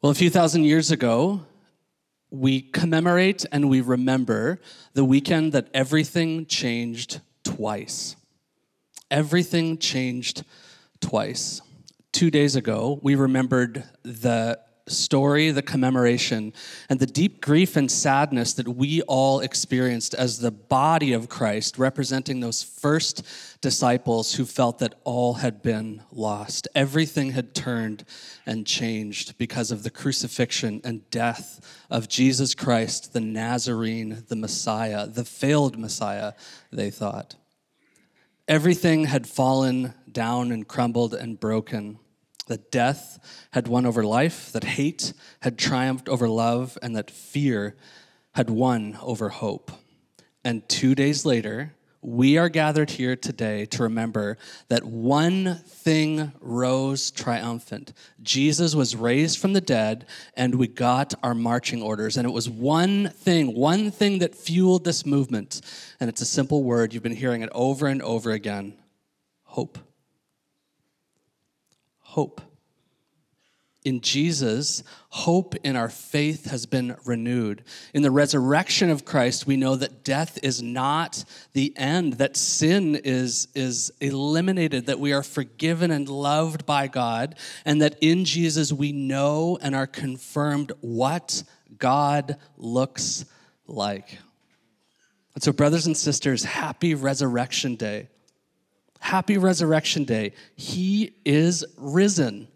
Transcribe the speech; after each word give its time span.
Well, 0.00 0.12
a 0.12 0.14
few 0.14 0.30
thousand 0.30 0.62
years 0.62 0.92
ago, 0.92 1.40
we 2.30 2.60
commemorate 2.60 3.44
and 3.50 3.68
we 3.68 3.80
remember 3.80 4.60
the 4.92 5.04
weekend 5.04 5.50
that 5.54 5.66
everything 5.74 6.46
changed 6.46 7.20
twice. 7.42 8.14
Everything 9.10 9.76
changed 9.76 10.44
twice. 11.00 11.62
Two 12.12 12.30
days 12.30 12.54
ago, 12.54 13.00
we 13.02 13.16
remembered 13.16 13.82
the 14.04 14.60
story, 14.88 15.50
the 15.50 15.62
commemoration, 15.62 16.52
and 16.88 16.98
the 16.98 17.06
deep 17.06 17.40
grief 17.40 17.76
and 17.76 17.90
sadness 17.90 18.52
that 18.54 18.68
we 18.68 19.02
all 19.02 19.40
experienced 19.40 20.14
as 20.14 20.38
the 20.38 20.50
body 20.50 21.12
of 21.12 21.28
Christ, 21.28 21.78
representing 21.78 22.40
those 22.40 22.62
first 22.62 23.22
disciples 23.60 24.34
who 24.34 24.44
felt 24.44 24.78
that 24.78 24.94
all 25.04 25.34
had 25.34 25.62
been 25.62 26.02
lost. 26.12 26.68
Everything 26.74 27.32
had 27.32 27.54
turned 27.54 28.04
and 28.46 28.66
changed 28.66 29.36
because 29.38 29.70
of 29.70 29.82
the 29.82 29.90
crucifixion 29.90 30.80
and 30.84 31.08
death 31.10 31.84
of 31.90 32.08
Jesus 32.08 32.54
Christ, 32.54 33.12
the 33.12 33.20
Nazarene, 33.20 34.24
the 34.28 34.36
Messiah, 34.36 35.06
the 35.06 35.24
failed 35.24 35.78
Messiah, 35.78 36.32
they 36.72 36.90
thought. 36.90 37.36
Everything 38.46 39.04
had 39.04 39.26
fallen 39.26 39.92
down 40.10 40.52
and 40.52 40.66
crumbled 40.66 41.12
and 41.12 41.38
broken 41.38 41.98
that 42.48 42.70
death 42.70 43.18
had 43.52 43.68
won 43.68 43.86
over 43.86 44.04
life, 44.04 44.52
that 44.52 44.64
hate 44.64 45.12
had 45.40 45.56
triumphed 45.56 46.08
over 46.08 46.28
love, 46.28 46.76
and 46.82 46.96
that 46.96 47.10
fear 47.10 47.76
had 48.32 48.50
won 48.50 48.98
over 49.02 49.28
hope. 49.28 49.70
And 50.44 50.68
two 50.68 50.94
days 50.94 51.24
later, 51.24 51.74
we 52.00 52.38
are 52.38 52.48
gathered 52.48 52.90
here 52.90 53.16
today 53.16 53.66
to 53.66 53.82
remember 53.82 54.38
that 54.68 54.84
one 54.84 55.56
thing 55.66 56.32
rose 56.40 57.10
triumphant. 57.10 57.92
Jesus 58.22 58.74
was 58.74 58.94
raised 58.94 59.38
from 59.38 59.52
the 59.52 59.60
dead, 59.60 60.06
and 60.34 60.54
we 60.54 60.68
got 60.68 61.14
our 61.22 61.34
marching 61.34 61.82
orders. 61.82 62.16
And 62.16 62.26
it 62.26 62.30
was 62.30 62.48
one 62.48 63.08
thing, 63.08 63.54
one 63.54 63.90
thing 63.90 64.20
that 64.20 64.36
fueled 64.36 64.84
this 64.84 65.04
movement. 65.04 65.60
And 65.98 66.08
it's 66.08 66.20
a 66.20 66.26
simple 66.26 66.62
word. 66.62 66.94
You've 66.94 67.02
been 67.02 67.12
hearing 67.16 67.42
it 67.42 67.50
over 67.52 67.88
and 67.88 68.00
over 68.02 68.30
again 68.30 68.74
hope 69.42 69.78
hope. 72.18 72.40
In 73.84 74.00
Jesus, 74.00 74.82
hope 75.10 75.54
in 75.62 75.76
our 75.76 75.88
faith 75.88 76.50
has 76.50 76.66
been 76.66 76.96
renewed. 77.04 77.62
In 77.94 78.02
the 78.02 78.10
resurrection 78.10 78.90
of 78.90 79.04
Christ, 79.04 79.46
we 79.46 79.56
know 79.56 79.76
that 79.76 80.02
death 80.02 80.36
is 80.42 80.60
not 80.60 81.22
the 81.52 81.72
end, 81.76 82.14
that 82.14 82.36
sin 82.36 82.96
is, 82.96 83.46
is 83.54 83.92
eliminated, 84.00 84.86
that 84.86 84.98
we 84.98 85.12
are 85.12 85.22
forgiven 85.22 85.92
and 85.92 86.08
loved 86.08 86.66
by 86.66 86.88
God, 86.88 87.36
and 87.64 87.80
that 87.82 87.94
in 88.00 88.24
Jesus 88.24 88.72
we 88.72 88.90
know 88.90 89.56
and 89.62 89.76
are 89.76 89.86
confirmed 89.86 90.72
what 90.80 91.44
God 91.78 92.36
looks 92.56 93.26
like. 93.68 94.18
And 95.36 95.44
so, 95.44 95.52
brothers 95.52 95.86
and 95.86 95.96
sisters, 95.96 96.42
happy 96.42 96.96
Resurrection 96.96 97.76
Day. 97.76 98.08
Happy 98.98 99.38
Resurrection 99.38 100.04
Day. 100.04 100.32
He 100.56 101.14
is 101.24 101.64
risen. 101.76 102.48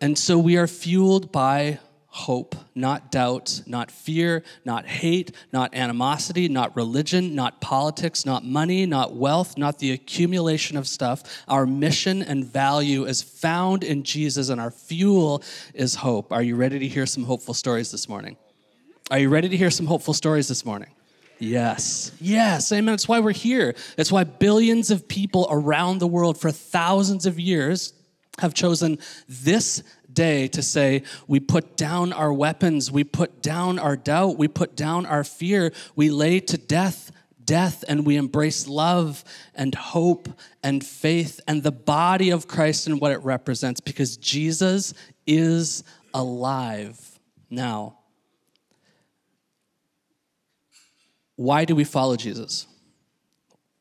And 0.00 0.18
so 0.18 0.38
we 0.38 0.56
are 0.56 0.66
fueled 0.66 1.32
by 1.32 1.78
hope, 2.06 2.54
not 2.76 3.10
doubt, 3.10 3.60
not 3.66 3.90
fear, 3.90 4.44
not 4.64 4.86
hate, 4.86 5.32
not 5.52 5.74
animosity, 5.74 6.48
not 6.48 6.76
religion, 6.76 7.34
not 7.34 7.60
politics, 7.60 8.24
not 8.24 8.44
money, 8.44 8.86
not 8.86 9.16
wealth, 9.16 9.58
not 9.58 9.80
the 9.80 9.90
accumulation 9.90 10.76
of 10.76 10.86
stuff. 10.86 11.44
Our 11.48 11.66
mission 11.66 12.22
and 12.22 12.44
value 12.44 13.04
is 13.04 13.20
found 13.20 13.82
in 13.82 14.04
Jesus, 14.04 14.48
and 14.48 14.60
our 14.60 14.70
fuel 14.70 15.42
is 15.74 15.96
hope. 15.96 16.30
Are 16.32 16.42
you 16.42 16.54
ready 16.54 16.78
to 16.78 16.86
hear 16.86 17.04
some 17.04 17.24
hopeful 17.24 17.54
stories 17.54 17.90
this 17.90 18.08
morning? 18.08 18.36
Are 19.10 19.18
you 19.18 19.28
ready 19.28 19.48
to 19.48 19.56
hear 19.56 19.70
some 19.70 19.86
hopeful 19.86 20.14
stories 20.14 20.46
this 20.46 20.64
morning? 20.64 20.90
Yes. 21.44 22.12
Yes. 22.20 22.72
Amen. 22.72 22.94
It's 22.94 23.08
why 23.08 23.20
we're 23.20 23.32
here. 23.32 23.74
It's 23.96 24.10
why 24.10 24.24
billions 24.24 24.90
of 24.90 25.06
people 25.08 25.46
around 25.50 25.98
the 25.98 26.06
world 26.06 26.38
for 26.38 26.50
thousands 26.50 27.26
of 27.26 27.38
years 27.38 27.92
have 28.38 28.54
chosen 28.54 28.98
this 29.28 29.82
day 30.12 30.48
to 30.48 30.62
say, 30.62 31.02
we 31.26 31.40
put 31.40 31.76
down 31.76 32.12
our 32.12 32.32
weapons, 32.32 32.90
we 32.90 33.04
put 33.04 33.42
down 33.42 33.78
our 33.78 33.96
doubt, 33.96 34.38
we 34.38 34.48
put 34.48 34.76
down 34.76 35.06
our 35.06 35.24
fear, 35.24 35.72
we 35.96 36.10
lay 36.10 36.40
to 36.40 36.56
death 36.56 37.10
death 37.44 37.84
and 37.88 38.06
we 38.06 38.16
embrace 38.16 38.66
love 38.66 39.24
and 39.54 39.74
hope 39.74 40.28
and 40.62 40.84
faith 40.84 41.40
and 41.46 41.62
the 41.62 41.72
body 41.72 42.30
of 42.30 42.48
Christ 42.48 42.86
and 42.86 43.00
what 43.00 43.12
it 43.12 43.22
represents 43.22 43.80
because 43.80 44.16
Jesus 44.16 44.94
is 45.26 45.84
alive. 46.12 47.18
Now, 47.50 47.98
why 51.36 51.64
do 51.64 51.74
we 51.74 51.84
follow 51.84 52.16
Jesus? 52.16 52.66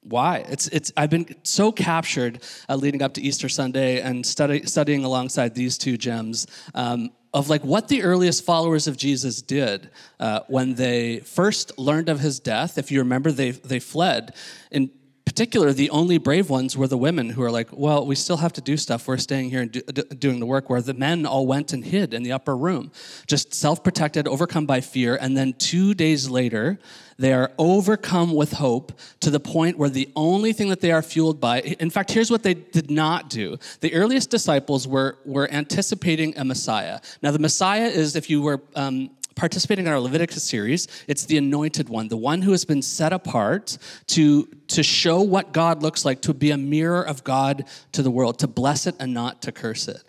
Why? 0.01 0.45
It's, 0.49 0.67
it's, 0.67 0.91
I've 0.97 1.09
been 1.09 1.33
so 1.43 1.71
captured 1.71 2.43
uh, 2.67 2.75
leading 2.75 3.01
up 3.01 3.13
to 3.13 3.21
Easter 3.21 3.47
Sunday 3.47 4.01
and 4.01 4.25
study, 4.25 4.63
studying 4.65 5.05
alongside 5.05 5.55
these 5.55 5.77
two 5.77 5.97
gems 5.97 6.45
um, 6.75 7.11
of 7.33 7.49
like 7.49 7.63
what 7.63 7.87
the 7.87 8.03
earliest 8.03 8.43
followers 8.43 8.87
of 8.87 8.97
Jesus 8.97 9.41
did 9.41 9.89
uh, 10.19 10.41
when 10.47 10.75
they 10.75 11.19
first 11.19 11.77
learned 11.79 12.09
of 12.09 12.19
his 12.19 12.39
death. 12.39 12.77
If 12.77 12.91
you 12.91 12.99
remember, 12.99 13.31
they, 13.31 13.51
they 13.51 13.79
fled. 13.79 14.35
In 14.71 14.91
particular, 15.33 15.73
the 15.73 15.89
only 15.89 16.19
brave 16.19 16.47
ones 16.47 16.77
were 16.77 16.87
the 16.87 16.97
women 16.97 17.31
who 17.31 17.41
are 17.41 17.49
like, 17.49 17.67
well, 17.71 18.05
we 18.05 18.13
still 18.13 18.37
have 18.37 18.53
to 18.53 18.61
do 18.61 18.77
stuff. 18.77 19.07
We're 19.07 19.17
staying 19.17 19.49
here 19.49 19.61
and 19.63 19.71
do, 19.71 19.81
doing 19.81 20.39
the 20.39 20.45
work, 20.45 20.69
where 20.69 20.79
the 20.79 20.93
men 20.93 21.25
all 21.25 21.47
went 21.47 21.73
and 21.73 21.83
hid 21.83 22.13
in 22.13 22.21
the 22.21 22.31
upper 22.31 22.55
room, 22.55 22.91
just 23.25 23.51
self 23.51 23.83
protected, 23.83 24.27
overcome 24.27 24.67
by 24.67 24.79
fear. 24.79 25.17
And 25.19 25.35
then 25.35 25.53
two 25.53 25.95
days 25.95 26.29
later, 26.29 26.77
they 27.17 27.33
are 27.33 27.51
overcome 27.57 28.35
with 28.35 28.53
hope 28.53 28.93
to 29.21 29.31
the 29.31 29.39
point 29.39 29.79
where 29.79 29.89
the 29.89 30.07
only 30.15 30.53
thing 30.53 30.69
that 30.69 30.81
they 30.81 30.91
are 30.91 31.01
fueled 31.01 31.39
by, 31.41 31.61
in 31.61 31.89
fact, 31.89 32.11
here's 32.11 32.29
what 32.29 32.43
they 32.43 32.53
did 32.53 32.91
not 32.91 33.31
do. 33.31 33.57
The 33.81 33.91
earliest 33.95 34.29
disciples 34.29 34.87
were, 34.87 35.17
were 35.25 35.51
anticipating 35.51 36.37
a 36.37 36.45
Messiah. 36.45 36.99
Now, 37.23 37.31
the 37.31 37.39
Messiah 37.39 37.87
is, 37.87 38.15
if 38.15 38.29
you 38.29 38.43
were 38.43 38.61
um, 38.75 39.09
participating 39.35 39.85
in 39.85 39.91
our 39.91 39.99
Leviticus 39.99 40.43
series, 40.43 40.87
it's 41.07 41.25
the 41.25 41.37
anointed 41.37 41.89
one, 41.89 42.07
the 42.07 42.17
one 42.17 42.41
who 42.41 42.51
has 42.51 42.65
been 42.65 42.81
set 42.81 43.13
apart 43.13 43.77
to, 44.07 44.47
to 44.67 44.83
show 44.83 45.21
what 45.21 45.53
God 45.53 45.81
looks 45.81 46.05
like, 46.05 46.21
to 46.21 46.33
be 46.33 46.51
a 46.51 46.57
mirror 46.57 47.01
of 47.03 47.23
God 47.23 47.65
to 47.91 48.01
the 48.01 48.11
world, 48.11 48.39
to 48.39 48.47
bless 48.47 48.87
it 48.87 48.95
and 48.99 49.13
not 49.13 49.41
to 49.43 49.51
curse 49.51 49.87
it 49.87 50.03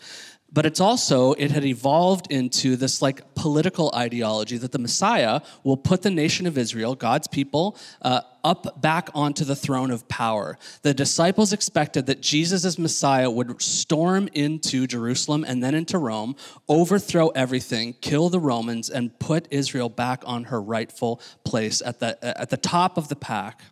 but 0.55 0.65
it's 0.65 0.81
also 0.81 1.33
it 1.33 1.51
had 1.51 1.65
evolved 1.65 2.31
into 2.31 2.77
this 2.77 3.03
like 3.03 3.35
political 3.35 3.93
ideology 3.95 4.57
that 4.57 4.73
the 4.73 4.79
messiah 4.79 5.41
will 5.65 5.77
put 5.77 6.03
the 6.03 6.11
nation 6.11 6.47
of 6.47 6.57
israel 6.57 6.95
god's 6.95 7.27
people 7.27 7.77
uh, 8.03 8.21
up 8.45 8.81
back 8.81 9.09
onto 9.15 9.43
the 9.43 9.57
throne 9.57 9.91
of 9.91 10.07
power. 10.07 10.59
The 10.83 10.93
disciples 10.95 11.53
expected 11.53 12.07
that 12.07 12.21
jesus 12.21 12.65
as 12.65 12.79
messiah 12.79 13.31
would 13.31 13.61
storm 13.61 14.29
into 14.33 14.87
jerusalem 14.87 15.45
and 15.47 15.63
then 15.63 15.75
into 15.75 15.99
rome 15.99 16.37
overthrow 16.69 17.29
everything 17.31 17.95
kill 18.01 18.29
the 18.29 18.41
romans 18.41 18.89
and 18.89 19.19
put 19.19 19.49
israel 19.51 19.89
back 19.89 20.23
on 20.25 20.45
her 20.45 20.63
rightful 20.63 21.21
place 21.45 21.83
at 21.85 21.99
the, 21.99 22.19
at 22.41 22.51
the 22.51 22.57
top 22.57 22.97
of 22.97 23.09
the 23.09 23.17
pack. 23.17 23.63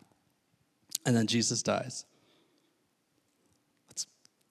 And 1.05 1.15
then 1.15 1.27
jesus 1.27 1.63
dies 1.63 2.05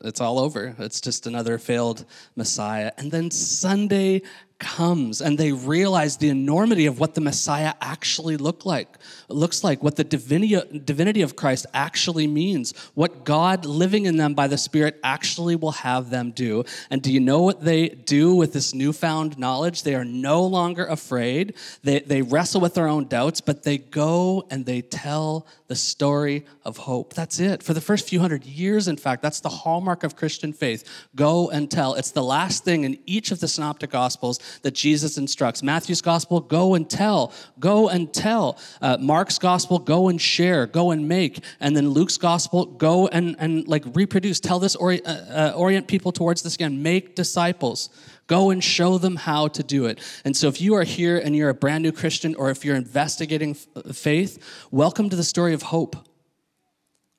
it's 0.04 0.20
all 0.20 0.38
over. 0.38 0.74
It's 0.78 1.00
just 1.00 1.26
another 1.26 1.58
failed 1.58 2.04
Messiah. 2.36 2.92
And 2.98 3.10
then 3.10 3.30
Sunday 3.30 4.22
comes 4.62 5.20
and 5.20 5.36
they 5.36 5.52
realize 5.52 6.16
the 6.16 6.30
enormity 6.30 6.86
of 6.86 6.98
what 6.98 7.14
the 7.14 7.20
Messiah 7.20 7.74
actually 7.80 8.38
look 8.38 8.64
like, 8.64 8.96
looks 9.28 9.62
like, 9.62 9.82
what 9.82 9.96
the 9.96 10.04
divinity, 10.04 10.58
divinity 10.78 11.20
of 11.20 11.36
Christ 11.36 11.66
actually 11.74 12.26
means, 12.26 12.72
what 12.94 13.24
God 13.24 13.66
living 13.66 14.06
in 14.06 14.16
them 14.16 14.32
by 14.32 14.46
the 14.46 14.56
Spirit 14.56 14.98
actually 15.02 15.56
will 15.56 15.72
have 15.72 16.08
them 16.08 16.30
do. 16.30 16.64
And 16.90 17.02
do 17.02 17.12
you 17.12 17.20
know 17.20 17.42
what 17.42 17.62
they 17.62 17.88
do 17.90 18.34
with 18.34 18.52
this 18.54 18.72
newfound 18.72 19.38
knowledge? 19.38 19.82
They 19.82 19.94
are 19.94 20.04
no 20.04 20.46
longer 20.46 20.86
afraid. 20.86 21.54
They, 21.82 21.98
they 22.00 22.22
wrestle 22.22 22.60
with 22.60 22.74
their 22.74 22.88
own 22.88 23.08
doubts, 23.08 23.40
but 23.40 23.64
they 23.64 23.78
go 23.78 24.46
and 24.48 24.64
they 24.64 24.80
tell 24.80 25.46
the 25.66 25.76
story 25.76 26.44
of 26.64 26.76
hope. 26.76 27.14
That's 27.14 27.40
it. 27.40 27.62
For 27.62 27.74
the 27.74 27.80
first 27.80 28.08
few 28.08 28.20
hundred 28.20 28.44
years, 28.44 28.88
in 28.88 28.96
fact, 28.96 29.22
that's 29.22 29.40
the 29.40 29.48
hallmark 29.48 30.04
of 30.04 30.16
Christian 30.16 30.52
faith. 30.52 30.84
Go 31.16 31.50
and 31.50 31.70
tell. 31.70 31.94
It's 31.94 32.10
the 32.10 32.22
last 32.22 32.62
thing 32.62 32.84
in 32.84 32.98
each 33.06 33.30
of 33.30 33.40
the 33.40 33.48
synoptic 33.48 33.90
gospels 33.90 34.38
that 34.62 34.74
Jesus 34.74 35.18
instructs. 35.18 35.62
Matthew's 35.62 36.02
gospel, 36.02 36.40
go 36.40 36.74
and 36.74 36.88
tell, 36.88 37.32
go 37.58 37.88
and 37.88 38.12
tell. 38.12 38.58
Uh, 38.80 38.96
Mark's 39.00 39.38
gospel, 39.38 39.78
go 39.78 40.08
and 40.08 40.20
share, 40.20 40.66
go 40.66 40.90
and 40.90 41.08
make. 41.08 41.42
And 41.60 41.76
then 41.76 41.88
Luke's 41.88 42.18
gospel, 42.18 42.66
go 42.66 43.08
and, 43.08 43.36
and 43.38 43.66
like 43.66 43.84
reproduce, 43.94 44.40
tell 44.40 44.58
this, 44.58 44.76
uh, 44.76 45.52
uh, 45.54 45.56
orient 45.56 45.88
people 45.88 46.12
towards 46.12 46.42
this 46.42 46.54
again, 46.54 46.82
make 46.82 47.14
disciples. 47.14 47.90
Go 48.26 48.50
and 48.50 48.62
show 48.62 48.98
them 48.98 49.16
how 49.16 49.48
to 49.48 49.62
do 49.62 49.86
it. 49.86 49.98
And 50.24 50.36
so, 50.36 50.46
if 50.48 50.60
you 50.60 50.74
are 50.74 50.84
here 50.84 51.18
and 51.18 51.34
you're 51.34 51.50
a 51.50 51.54
brand 51.54 51.82
new 51.82 51.92
Christian, 51.92 52.34
or 52.36 52.50
if 52.50 52.64
you're 52.64 52.76
investigating 52.76 53.56
f- 53.76 53.96
faith, 53.96 54.38
welcome 54.70 55.10
to 55.10 55.16
the 55.16 55.24
story 55.24 55.54
of 55.54 55.62
hope. 55.62 55.96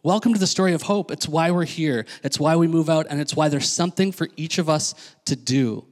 Welcome 0.01 0.33
to 0.33 0.39
the 0.39 0.47
story 0.47 0.74
of 0.74 0.81
hope. 0.81 1.12
It's 1.12 1.30
why 1.30 1.51
we're 1.51 1.65
here, 1.65 2.06
it's 2.24 2.38
why 2.38 2.57
we 2.57 2.68
move 2.68 2.89
out, 2.89 3.07
and 3.09 3.21
it's 3.21 3.35
why 3.35 3.47
there's 3.47 3.69
something 3.69 4.12
for 4.12 4.27
each 4.35 4.57
of 4.57 4.69
us 4.69 4.95
to 5.25 5.35
do. 5.35 5.85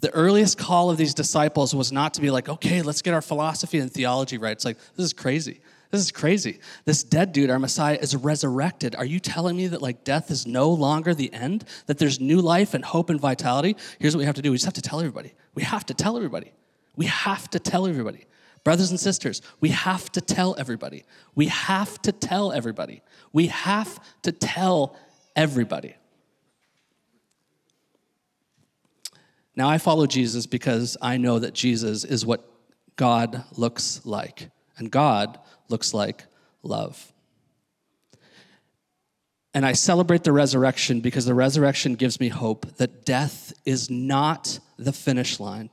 The 0.00 0.10
earliest 0.10 0.56
call 0.56 0.90
of 0.90 0.96
these 0.96 1.14
disciples 1.14 1.74
was 1.74 1.92
not 1.92 2.14
to 2.14 2.20
be 2.20 2.30
like, 2.30 2.48
okay, 2.48 2.82
let's 2.82 3.02
get 3.02 3.14
our 3.14 3.22
philosophy 3.22 3.78
and 3.78 3.92
theology 3.92 4.38
right. 4.38 4.52
It's 4.52 4.64
like, 4.64 4.78
this 4.96 5.04
is 5.04 5.12
crazy. 5.12 5.60
This 5.90 6.00
is 6.00 6.12
crazy. 6.12 6.60
This 6.84 7.02
dead 7.02 7.32
dude, 7.32 7.50
our 7.50 7.58
Messiah, 7.58 7.98
is 8.00 8.14
resurrected. 8.14 8.94
Are 8.94 9.04
you 9.04 9.18
telling 9.18 9.56
me 9.56 9.66
that 9.66 9.82
like 9.82 10.04
death 10.04 10.30
is 10.30 10.46
no 10.46 10.70
longer 10.70 11.14
the 11.14 11.32
end? 11.32 11.64
That 11.86 11.98
there's 11.98 12.20
new 12.20 12.40
life 12.40 12.74
and 12.74 12.84
hope 12.84 13.10
and 13.10 13.20
vitality? 13.20 13.76
Here's 13.98 14.14
what 14.14 14.20
we 14.20 14.26
have 14.26 14.36
to 14.36 14.42
do. 14.42 14.52
We 14.52 14.56
just 14.56 14.66
have 14.66 14.74
to 14.74 14.82
tell 14.82 15.00
everybody. 15.00 15.34
We 15.54 15.64
have 15.64 15.84
to 15.86 15.94
tell 15.94 16.16
everybody. 16.16 16.52
We 16.96 17.06
have 17.06 17.50
to 17.50 17.58
tell 17.58 17.86
everybody. 17.86 18.26
Brothers 18.62 18.90
and 18.90 19.00
sisters, 19.00 19.42
we 19.60 19.70
have 19.70 20.12
to 20.12 20.20
tell 20.20 20.54
everybody. 20.58 21.04
We 21.34 21.46
have 21.46 22.00
to 22.02 22.12
tell 22.12 22.52
everybody. 22.52 23.02
We 23.32 23.48
have 23.48 23.98
to 24.22 24.32
tell 24.32 24.96
everybody. 25.34 25.96
Now, 29.60 29.68
I 29.68 29.76
follow 29.76 30.06
Jesus 30.06 30.46
because 30.46 30.96
I 31.02 31.18
know 31.18 31.38
that 31.38 31.52
Jesus 31.52 32.02
is 32.02 32.24
what 32.24 32.50
God 32.96 33.44
looks 33.58 34.00
like, 34.06 34.48
and 34.78 34.90
God 34.90 35.38
looks 35.68 35.92
like 35.92 36.24
love. 36.62 37.12
And 39.52 39.66
I 39.66 39.74
celebrate 39.74 40.24
the 40.24 40.32
resurrection 40.32 41.00
because 41.00 41.26
the 41.26 41.34
resurrection 41.34 41.94
gives 41.94 42.20
me 42.20 42.28
hope 42.28 42.74
that 42.78 43.04
death 43.04 43.52
is 43.66 43.90
not 43.90 44.60
the 44.78 44.94
finish 44.94 45.38
line 45.38 45.68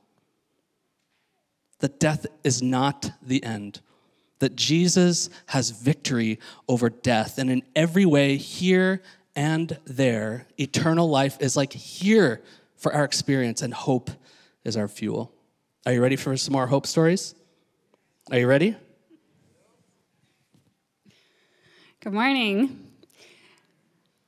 that 1.79 1.97
death 1.97 2.25
is 2.43 2.61
not 2.61 3.11
the 3.21 3.41
end, 3.41 3.79
that 4.39 4.57
Jesus 4.57 5.29
has 5.45 5.69
victory 5.69 6.39
over 6.67 6.89
death. 6.89 7.37
And 7.37 7.49
in 7.49 7.63
every 7.73 8.05
way, 8.05 8.35
here 8.35 9.01
and 9.33 9.77
there, 9.85 10.47
eternal 10.57 11.09
life 11.09 11.37
is 11.39 11.55
like 11.55 11.71
here 11.71 12.41
for 12.77 12.93
our 12.93 13.03
experience, 13.03 13.61
and 13.61 13.73
hope 13.73 14.09
is 14.63 14.77
our 14.77 14.87
fuel. 14.87 15.33
Are 15.85 15.93
you 15.93 16.01
ready 16.01 16.15
for 16.15 16.35
some 16.37 16.53
more 16.53 16.67
hope 16.67 16.87
stories? 16.87 17.35
Are 18.31 18.39
you 18.39 18.47
ready? 18.47 18.75
Good 22.01 22.13
morning. 22.13 22.83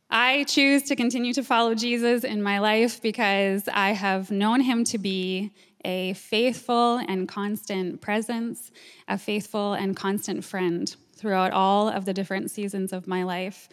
I 0.09 0.43
choose 0.45 0.83
to 0.83 0.95
continue 0.95 1.33
to 1.33 1.43
follow 1.43 1.75
Jesus 1.75 2.23
in 2.23 2.41
my 2.41 2.59
life 2.59 3.01
because 3.01 3.69
I 3.71 3.91
have 3.91 4.31
known 4.31 4.61
him 4.61 4.83
to 4.85 4.97
be 4.97 5.51
a 5.85 6.13
faithful 6.13 6.97
and 6.97 7.27
constant 7.27 8.01
presence, 8.01 8.71
a 9.07 9.17
faithful 9.17 9.73
and 9.73 9.95
constant 9.95 10.43
friend 10.43 10.95
throughout 11.15 11.51
all 11.51 11.89
of 11.89 12.05
the 12.05 12.13
different 12.13 12.49
seasons 12.49 12.91
of 12.91 13.07
my 13.07 13.23
life. 13.23 13.69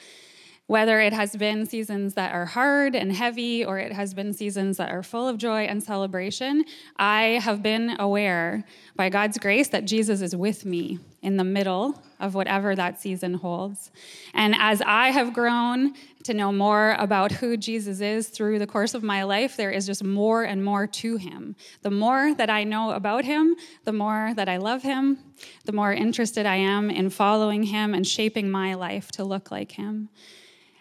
Whether 0.69 0.99
it 1.01 1.13
has 1.13 1.37
been 1.37 1.65
seasons 1.65 2.15
that 2.15 2.35
are 2.35 2.45
hard 2.45 2.97
and 2.97 3.13
heavy, 3.13 3.65
or 3.65 3.79
it 3.79 3.93
has 3.93 4.15
been 4.15 4.33
seasons 4.33 4.79
that 4.79 4.91
are 4.91 5.05
full 5.05 5.29
of 5.29 5.39
joy 5.39 5.63
and 5.63 5.81
celebration, 5.81 6.65
I 6.97 7.39
have 7.41 7.63
been 7.63 7.95
aware 8.01 8.65
by 8.97 9.09
God's 9.09 9.39
grace 9.39 9.69
that 9.69 9.85
Jesus 9.85 10.23
is 10.23 10.35
with 10.35 10.65
me 10.65 10.99
in 11.23 11.37
the 11.37 11.45
middle 11.45 12.03
of 12.19 12.35
whatever 12.35 12.75
that 12.75 13.01
season 13.01 13.35
holds. 13.35 13.93
And 14.35 14.57
as 14.59 14.83
I 14.85 15.11
have 15.11 15.33
grown 15.33 15.95
to 16.25 16.35
know 16.35 16.51
more 16.51 16.97
about 16.99 17.31
who 17.31 17.57
Jesus 17.57 18.01
is 18.01 18.29
through 18.29 18.59
the 18.59 18.67
course 18.67 18.95
of 18.95 19.05
my 19.05 19.23
life, 19.23 19.57
there 19.57 19.71
is 19.71 19.87
just 19.87 20.03
more 20.03 20.43
and 20.43 20.65
more 20.65 20.89
to 20.89 21.17
him. 21.17 21.55
The 21.83 21.93
more 21.93 22.35
that 22.35 22.51
I 22.51 22.65
know 22.65 22.91
about 22.91 23.25
him, 23.25 23.55
the 23.85 23.93
more 23.93 24.33
that 24.35 24.49
I 24.49 24.57
love 24.57 24.83
him, 24.83 25.19
the 25.65 25.73
more 25.73 25.93
interested 25.93 26.45
I 26.45 26.57
am 26.57 26.91
in 26.91 27.11
following 27.11 27.63
him 27.63 27.95
and 27.95 28.05
shaping 28.05 28.51
my 28.51 28.75
life 28.75 29.13
to 29.13 29.23
look 29.23 29.53
like 29.53 29.73
him. 29.73 30.09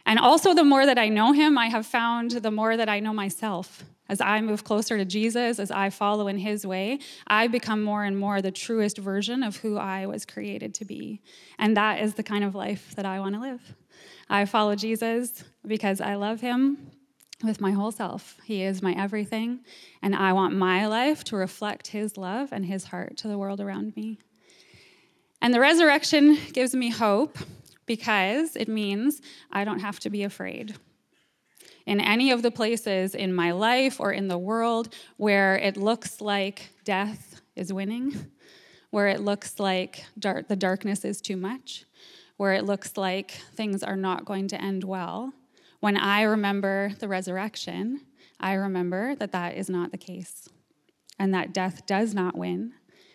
And 0.06 0.20
also, 0.20 0.54
the 0.54 0.64
more 0.64 0.86
that 0.86 1.00
I 1.00 1.10
know 1.10 1.32
him, 1.32 1.58
I 1.58 1.68
have 1.68 1.86
found 1.86 2.32
the 2.32 2.52
more 2.52 2.78
that 2.78 2.90
I 2.90 3.00
know 3.00 3.14
myself. 3.14 3.84
As 4.08 4.22
I 4.22 4.40
move 4.42 4.64
closer 4.64 4.98
to 4.98 5.06
Jesus, 5.06 5.58
as 5.58 5.72
I 5.72 5.90
follow 5.90 6.28
in 6.28 6.38
his 6.38 6.66
way, 6.66 7.00
I 7.26 7.48
become 7.48 7.82
more 7.82 8.04
and 8.04 8.18
more 8.18 8.40
the 8.40 8.52
truest 8.52 9.00
version 9.00 9.42
of 9.42 9.58
who 9.58 9.78
I 9.78 10.06
was 10.06 10.26
created 10.26 10.76
to 10.76 10.86
be. 10.86 11.22
And 11.58 11.76
that 11.76 12.02
is 12.02 12.14
the 12.14 12.22
kind 12.22 12.44
of 12.44 12.54
life 12.54 12.94
that 12.96 13.06
I 13.06 13.20
want 13.20 13.34
to 13.34 13.42
live. 13.42 13.76
I 14.30 14.46
follow 14.46 14.76
Jesus 14.76 15.44
because 15.66 16.02
I 16.02 16.16
love 16.16 16.42
him 16.42 16.92
with 17.44 17.60
my 17.60 17.72
whole 17.72 17.92
self. 17.92 18.38
He 18.44 18.62
is 18.62 18.82
my 18.82 18.94
everything, 18.94 19.62
and 20.02 20.16
I 20.16 20.34
want 20.34 20.56
my 20.56 20.86
life 20.86 21.24
to 21.26 21.36
reflect 21.36 21.88
his 21.88 22.16
love 22.16 22.52
and 22.52 22.66
his 22.66 22.86
heart 22.86 23.18
to 23.18 23.28
the 23.28 23.38
world 23.38 23.60
around 23.60 23.96
me. 23.96 24.20
And 25.42 25.54
the 25.54 25.60
resurrection 25.60 26.38
gives 26.54 26.76
me 26.76 26.90
hope 26.90 27.38
because 27.86 28.56
it 28.56 28.68
means 28.68 29.22
I 29.52 29.64
don't 29.64 29.80
have 29.80 30.00
to 30.02 30.10
be 30.10 30.24
afraid. 30.24 30.76
In 31.86 32.00
any 32.00 32.32
of 32.32 32.42
the 32.42 32.52
places 32.52 33.14
in 33.14 33.34
my 33.34 33.52
life 33.52 34.00
or 34.00 34.12
in 34.12 34.28
the 34.28 34.38
world 34.38 34.94
where 35.18 35.56
it 35.56 35.78
looks 35.78 36.20
like 36.20 36.70
death 36.84 37.42
is 37.56 37.72
winning, 37.72 38.32
where 38.90 39.08
it 39.08 39.20
looks 39.20 39.60
like 39.60 40.06
dark, 40.18 40.48
the 40.48 40.56
darkness 40.56 41.06
is 41.06 41.22
too 41.22 41.38
much, 41.38 41.86
where 42.38 42.54
it 42.54 42.66
looks 42.66 42.98
like 42.98 43.32
things 43.54 43.84
are 43.84 43.96
not 43.96 44.26
going 44.26 44.48
to 44.48 44.62
end 44.62 44.84
well, 44.84 45.34
when 45.80 45.98
I 45.98 46.24
remember 46.24 46.94
the 47.00 47.08
resurrection, 47.08 48.02
I 48.40 48.54
remember 48.54 49.16
that 49.16 49.32
that 49.34 49.56
is 49.56 49.70
not 49.70 49.92
the 49.92 49.98
case 49.98 50.50
and 51.20 51.34
that 51.34 51.54
death 51.54 51.86
does 51.86 52.14
not 52.14 52.36
win. 52.38 52.74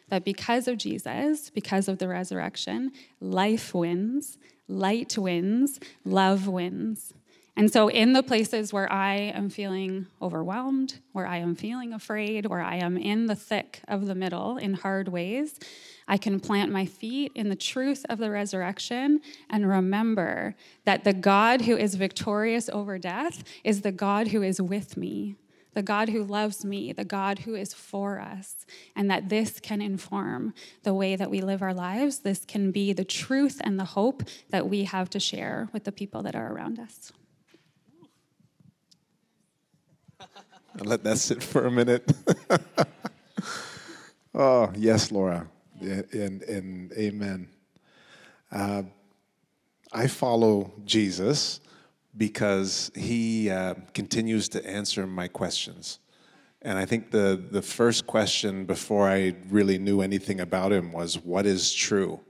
That 0.09 0.25
because 0.25 0.67
of 0.69 0.79
Jesus, 0.79 1.51
because 1.51 1.89
of 1.89 1.99
the 1.99 2.09
resurrection, 2.09 2.93
life 3.21 3.75
wins, 3.75 4.39
light 4.71 5.19
wins, 5.19 5.81
love 6.05 6.47
wins. 6.47 7.13
And 7.57 7.71
so, 7.71 7.89
in 7.89 8.15
the 8.15 8.23
places 8.23 8.73
where 8.73 8.91
I 8.91 9.17
am 9.17 9.51
feeling 9.51 10.07
overwhelmed, 10.23 11.01
where 11.13 11.27
I 11.27 11.39
am 11.39 11.55
feeling 11.55 11.93
afraid, 11.93 12.47
where 12.47 12.63
I 12.63 12.77
am 12.77 12.97
in 12.97 13.27
the 13.27 13.35
thick 13.35 13.81
of 13.89 14.07
the 14.07 14.15
middle 14.15 14.57
in 14.57 14.75
hard 14.75 15.09
ways, 15.09 15.59
I 16.09 16.17
can 16.17 16.41
plant 16.41 16.73
my 16.73 16.87
feet 16.87 17.33
in 17.35 17.51
the 17.51 17.57
truth 17.57 18.07
of 18.09 18.19
the 18.19 18.31
resurrection 18.31 19.21
and 19.51 19.69
remember 19.69 20.55
that 20.85 21.05
the 21.05 21.13
God 21.13 21.63
who 21.63 21.77
is 21.77 21.97
victorious 21.97 22.69
over 22.71 22.99
death 22.99 23.45
is 23.63 23.83
the 23.83 23.93
God 23.93 24.29
who 24.29 24.43
is 24.43 24.61
with 24.61 24.97
me 24.97 25.37
the 25.73 25.83
God 25.83 26.09
who 26.09 26.25
loves 26.25 26.65
me, 26.65 26.93
the 26.93 27.05
God 27.05 27.41
who 27.41 27.55
is 27.55 27.73
for 27.73 28.21
us, 28.21 28.67
and 28.97 29.11
that 29.11 29.29
this 29.29 29.61
can 29.61 29.81
inform 29.81 30.55
the 30.83 30.95
way 30.95 31.17
that 31.17 31.31
we 31.31 31.41
live 31.41 31.63
our 31.63 31.75
lives. 31.75 32.21
This 32.21 32.45
can 32.45 32.71
be 32.71 32.93
the 32.93 33.05
truth 33.05 33.61
and 33.63 33.79
the 33.79 33.85
hope 33.85 34.23
that 34.51 34.69
we 34.69 34.85
have 34.85 35.11
to 35.11 35.21
share 35.21 35.69
with 35.73 35.85
the 35.85 35.93
people 35.93 36.23
that 36.23 36.35
are 36.35 36.53
around 36.53 36.79
us. 36.79 37.13
I'll 40.79 40.87
let 40.87 41.03
that 41.05 41.19
sit 41.19 41.43
for 41.43 41.67
a 41.67 41.71
minute. 41.71 42.11
oh, 44.35 44.73
yes, 44.77 45.11
Laura. 45.11 45.47
And, 45.81 46.43
and 46.43 46.93
amen. 46.93 47.49
Uh, 48.53 48.83
I 49.93 50.07
follow 50.07 50.73
Jesus 50.85 51.61
because 52.17 52.91
he 52.95 53.51
uh, 53.51 53.75
continues 53.95 54.49
to 54.51 54.67
answer 54.69 55.07
my 55.07 55.29
questions. 55.29 56.01
And 56.63 56.79
I 56.79 56.85
think 56.85 57.11
the, 57.11 57.43
the 57.51 57.63
first 57.63 58.07
question 58.07 58.67
before 58.67 59.09
I 59.09 59.35
really 59.49 59.79
knew 59.79 60.03
anything 60.03 60.41
about 60.41 60.73
him 60.73 60.93
was, 60.93 61.19
What 61.19 61.47
is 61.47 61.73
true? 61.73 62.21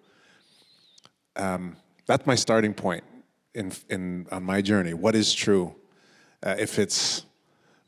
Um, 1.36 1.76
that's 2.06 2.26
my 2.26 2.34
starting 2.34 2.74
point 2.74 3.04
in, 3.54 3.72
in, 3.88 4.26
on 4.30 4.44
my 4.44 4.62
journey. 4.62 4.94
What 4.94 5.14
is 5.14 5.32
true? 5.32 5.74
Uh, 6.42 6.54
if 6.58 6.78
it's 6.78 7.24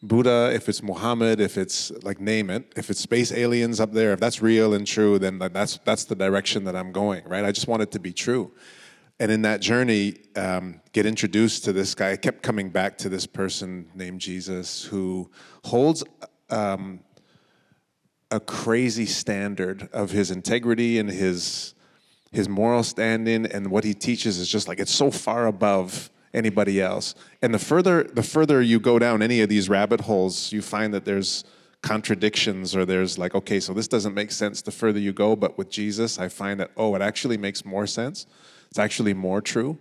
Buddha, 0.03 0.51
if 0.53 0.69
it's 0.69 0.83
Muhammad, 0.83 1.41
if 1.41 1.57
it's 1.57 1.93
like 2.03 2.21
name 2.21 2.51
it, 2.51 2.73
if 2.77 2.91
it's 2.91 3.01
space 3.01 3.31
aliens 3.31 3.79
up 3.79 3.93
there, 3.93 4.13
if 4.13 4.19
that's 4.21 4.43
real 4.43 4.75
and 4.75 4.85
true, 4.85 5.19
then 5.19 5.39
that's, 5.39 5.79
that's 5.85 6.05
the 6.05 6.17
direction 6.17 6.65
that 6.65 6.75
I'm 6.75 6.91
going, 6.91 7.25
right? 7.25 7.45
I 7.45 7.53
just 7.53 7.69
want 7.69 7.83
it 7.83 7.93
to 7.93 8.01
be 8.01 8.13
true 8.13 8.51
and 9.23 9.31
in 9.31 9.43
that 9.43 9.61
journey, 9.61 10.17
um, 10.35 10.81
get 10.91 11.07
introduced 11.07 11.63
to 11.67 11.73
this 11.73 11.95
guy. 11.95 12.11
I 12.11 12.17
kept 12.17 12.43
coming 12.43 12.71
back 12.71 12.99
to 12.99 13.09
this 13.09 13.25
person 13.25 13.89
named 13.95 14.21
Jesus 14.21 14.83
who 14.87 15.31
holds 15.63 16.03
um, 16.51 16.99
a 18.33 18.41
crazy 18.41 19.07
standard 19.07 19.89
of 19.93 20.11
his 20.11 20.33
integrity 20.33 20.99
and 20.99 21.09
his 21.09 21.75
his 22.33 22.49
moral 22.49 22.83
standing 22.83 23.47
and 23.47 23.71
what 23.71 23.85
he 23.85 23.95
teaches 23.95 24.39
is 24.39 24.49
just 24.49 24.67
like 24.67 24.81
it's 24.81 24.91
so 24.91 25.13
far 25.13 25.47
above 25.47 26.11
anybody 26.35 26.81
else. 26.81 27.15
And 27.43 27.55
the 27.55 27.61
further 27.61 28.03
the 28.03 28.25
further 28.25 28.61
you 28.61 28.81
go 28.81 28.99
down 28.99 29.23
any 29.23 29.41
of 29.41 29.49
these 29.49 29.69
rabbit 29.69 30.01
holes, 30.01 30.51
you 30.51 30.63
find 30.63 30.93
that 30.95 31.05
there's 31.05 31.45
contradictions 31.81 32.75
or 32.75 32.85
there's 32.85 33.19
like 33.19 33.37
okay, 33.37 33.61
so 33.61 33.73
this 33.73 33.87
doesn't 33.87 34.15
make 34.15 34.33
sense 34.33 34.63
the 34.63 34.73
further 34.73 34.99
you 34.99 35.13
go, 35.13 35.37
but 35.37 35.57
with 35.57 35.71
Jesus, 35.71 36.19
I 36.19 36.27
find 36.27 36.59
that 36.59 36.73
oh, 36.77 36.97
it 36.97 37.03
actually 37.03 37.37
makes 37.37 37.65
more 37.65 37.87
sense. 37.87 38.27
It's 38.73 38.79
actually 38.79 39.13
more 39.13 39.43
true. 39.43 39.77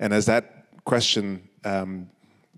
And 0.00 0.14
as 0.14 0.24
that 0.24 0.64
question 0.86 1.46
um, 1.62 2.08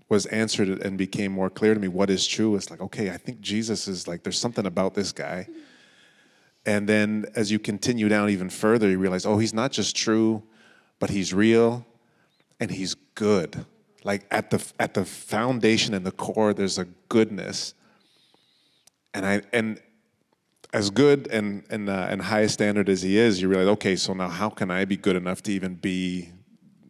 was 0.07 0.25
answered 0.27 0.69
and 0.69 0.97
became 0.97 1.33
more 1.33 1.49
clear 1.49 1.73
to 1.73 1.79
me, 1.81 1.89
what 1.89 2.09
is 2.09 2.25
true? 2.25 2.55
It's 2.55 2.71
like, 2.71 2.79
okay, 2.79 3.09
I 3.09 3.17
think 3.17 3.41
Jesus 3.41 3.89
is 3.89 4.07
like, 4.07 4.23
there's 4.23 4.39
something 4.39 4.65
about 4.65 4.93
this 4.93 5.11
guy. 5.11 5.49
And 6.65 6.87
then 6.87 7.25
as 7.35 7.51
you 7.51 7.59
continue 7.59 8.07
down 8.07 8.29
even 8.29 8.49
further, 8.49 8.89
you 8.89 8.97
realize, 8.97 9.25
oh, 9.25 9.37
he's 9.37 9.53
not 9.53 9.73
just 9.73 9.93
true, 9.93 10.41
but 10.99 11.09
he's 11.09 11.33
real. 11.33 11.85
and 12.61 12.71
He's 12.71 12.93
good. 12.93 13.65
Like 14.05 14.25
at 14.31 14.51
the 14.51 14.65
at 14.79 14.93
the 14.93 15.03
foundation 15.03 15.93
and 15.93 16.05
the 16.05 16.13
core, 16.13 16.53
there's 16.53 16.77
a 16.77 16.85
goodness. 17.09 17.73
And 19.13 19.25
I 19.25 19.41
and 19.51 19.81
as 20.75 20.89
good 20.89 21.27
and 21.31 21.63
and 21.69 21.89
uh, 21.89 22.07
and 22.09 22.21
high 22.21 22.47
standard 22.47 22.89
as 22.89 23.01
He 23.01 23.17
is, 23.17 23.41
you 23.41 23.47
realize, 23.47 23.69
okay, 23.69 23.95
so 23.95 24.13
now 24.13 24.27
how 24.27 24.49
can 24.49 24.69
I 24.69 24.83
be 24.83 24.97
good 24.97 25.15
enough 25.15 25.41
to 25.43 25.53
even 25.53 25.75
be 25.75 26.29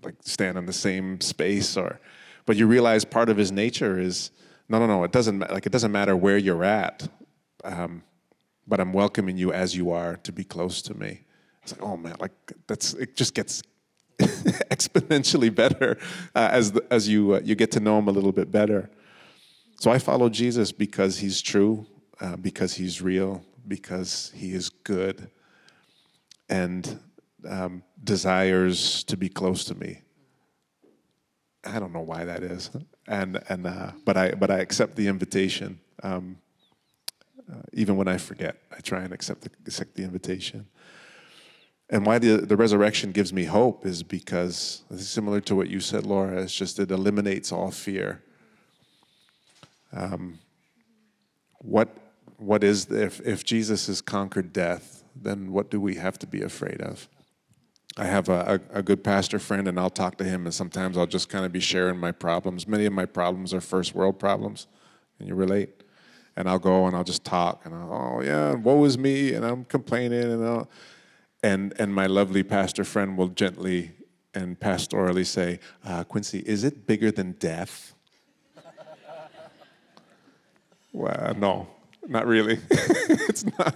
like 0.03 0.15
stand 0.21 0.57
in 0.57 0.65
the 0.65 0.73
same 0.73 1.21
space 1.21 1.77
or? 1.77 1.99
But 2.47 2.55
you 2.57 2.65
realize 2.65 3.05
part 3.05 3.29
of 3.29 3.37
His 3.37 3.51
nature 3.51 3.99
is 3.99 4.31
no, 4.67 4.79
no, 4.79 4.87
no. 4.87 5.03
It 5.03 5.11
doesn't 5.11 5.39
like 5.39 5.67
it 5.67 5.71
doesn't 5.71 5.91
matter 5.91 6.17
where 6.17 6.37
you're 6.37 6.63
at. 6.63 7.07
Um, 7.63 8.01
but 8.67 8.79
I'm 8.79 8.91
welcoming 8.91 9.37
you 9.37 9.53
as 9.53 9.75
you 9.75 9.91
are 9.91 10.15
to 10.17 10.31
be 10.31 10.43
close 10.43 10.81
to 10.83 10.95
me. 10.95 11.21
It's 11.61 11.71
like, 11.73 11.83
oh 11.83 11.95
man, 11.95 12.15
like 12.19 12.33
that's 12.65 12.95
it. 12.95 13.15
Just 13.15 13.35
gets 13.35 13.61
exponentially 14.19 15.53
better 15.53 15.99
uh, 16.33 16.49
as 16.51 16.71
the, 16.71 16.83
as 16.89 17.07
you 17.07 17.35
uh, 17.35 17.41
you 17.43 17.53
get 17.53 17.69
to 17.73 17.79
know 17.79 17.99
him 17.99 18.07
a 18.07 18.11
little 18.11 18.31
bit 18.31 18.51
better. 18.51 18.89
So 19.79 19.91
I 19.91 19.99
follow 19.99 20.29
Jesus 20.29 20.71
because 20.71 21.19
he's 21.19 21.39
true, 21.39 21.85
uh, 22.19 22.37
because 22.37 22.73
he's 22.73 23.01
real, 23.01 23.43
because 23.67 24.31
he 24.35 24.53
is 24.53 24.69
good, 24.69 25.29
and 26.49 26.99
um, 27.47 27.83
desires 28.03 29.03
to 29.05 29.17
be 29.17 29.29
close 29.29 29.65
to 29.65 29.75
me. 29.75 30.01
I 31.63 31.79
don't 31.79 31.93
know 31.93 32.01
why 32.01 32.25
that 32.25 32.43
is, 32.43 32.69
and 33.07 33.41
and 33.49 33.67
uh, 33.67 33.91
but 34.05 34.17
I 34.17 34.31
but 34.31 34.51
I 34.51 34.59
accept 34.59 34.95
the 34.95 35.07
invitation. 35.07 35.79
Um, 36.03 36.37
uh, 37.51 37.61
even 37.73 37.95
when 37.95 38.07
I 38.07 38.17
forget, 38.17 38.57
I 38.75 38.79
try 38.81 39.03
and 39.03 39.13
accept 39.13 39.41
the, 39.41 39.51
accept 39.65 39.95
the 39.95 40.03
invitation. 40.03 40.67
And 41.89 42.05
why 42.05 42.17
the, 42.17 42.37
the 42.37 42.57
resurrection 42.57 43.11
gives 43.11 43.31
me 43.31 43.43
hope 43.43 43.85
is 43.85 44.01
because, 44.01 44.81
similar 44.97 45.39
to 45.41 45.55
what 45.55 45.69
you 45.69 45.79
said, 45.79 46.05
Laura, 46.05 46.41
it's 46.41 46.55
just 46.55 46.79
it 46.79 46.89
eliminates 46.89 47.51
all 47.51 47.69
fear. 47.69 48.23
Um, 49.93 50.39
what, 51.59 51.95
what 52.37 52.63
is, 52.63 52.91
if, 52.91 53.19
if 53.21 53.43
Jesus 53.43 53.87
has 53.87 54.01
conquered 54.01 54.53
death, 54.53 55.03
then 55.15 55.51
what 55.51 55.69
do 55.69 55.79
we 55.79 55.95
have 55.95 56.19
to 56.19 56.27
be 56.27 56.41
afraid 56.41 56.81
of? 56.81 57.07
I 57.97 58.05
have 58.05 58.27
a, 58.27 58.59
a, 58.71 58.79
a, 58.79 58.83
good 58.83 59.03
pastor 59.03 59.39
friend, 59.39 59.69
and 59.69 59.79
I'll 59.79 59.89
talk 59.89 60.17
to 60.17 60.25
him, 60.25 60.45
and 60.45 60.53
sometimes 60.53 60.97
I'll 60.97 61.07
just 61.07 61.29
kind 61.29 61.45
of 61.45 61.53
be 61.53 61.61
sharing 61.61 61.97
my 61.97 62.11
problems. 62.11 62.67
Many 62.67 62.85
of 62.85 62.91
my 62.91 63.05
problems 63.05 63.53
are 63.53 63.61
first 63.61 63.95
world 63.95 64.19
problems. 64.19 64.67
Can 65.17 65.27
you 65.27 65.35
relate? 65.35 65.83
and 66.35 66.49
I'll 66.49 66.59
go 66.59 66.85
and 66.85 66.95
I'll 66.95 67.03
just 67.03 67.23
talk 67.23 67.65
and 67.65 67.73
I'll, 67.73 67.93
oh 67.93 68.21
yeah, 68.21 68.53
woe 68.53 68.83
is 68.85 68.97
me, 68.97 69.33
and 69.33 69.45
I'm 69.45 69.65
complaining 69.65 70.23
and 70.23 70.45
I'll, 70.45 70.69
and 71.43 71.73
and 71.79 71.93
my 71.93 72.07
lovely 72.07 72.43
pastor 72.43 72.83
friend 72.83 73.17
will 73.17 73.29
gently 73.29 73.91
and 74.33 74.59
pastorally 74.59 75.25
say, 75.25 75.59
uh, 75.85 76.03
Quincy, 76.03 76.39
is 76.39 76.65
it 76.65 76.85
bigger 76.85 77.09
than 77.09 77.33
death? 77.33 77.93
well, 80.91 81.33
no, 81.37 81.67
not 82.07 82.25
really. 82.27 82.59
it's 82.69 83.45
not. 83.57 83.75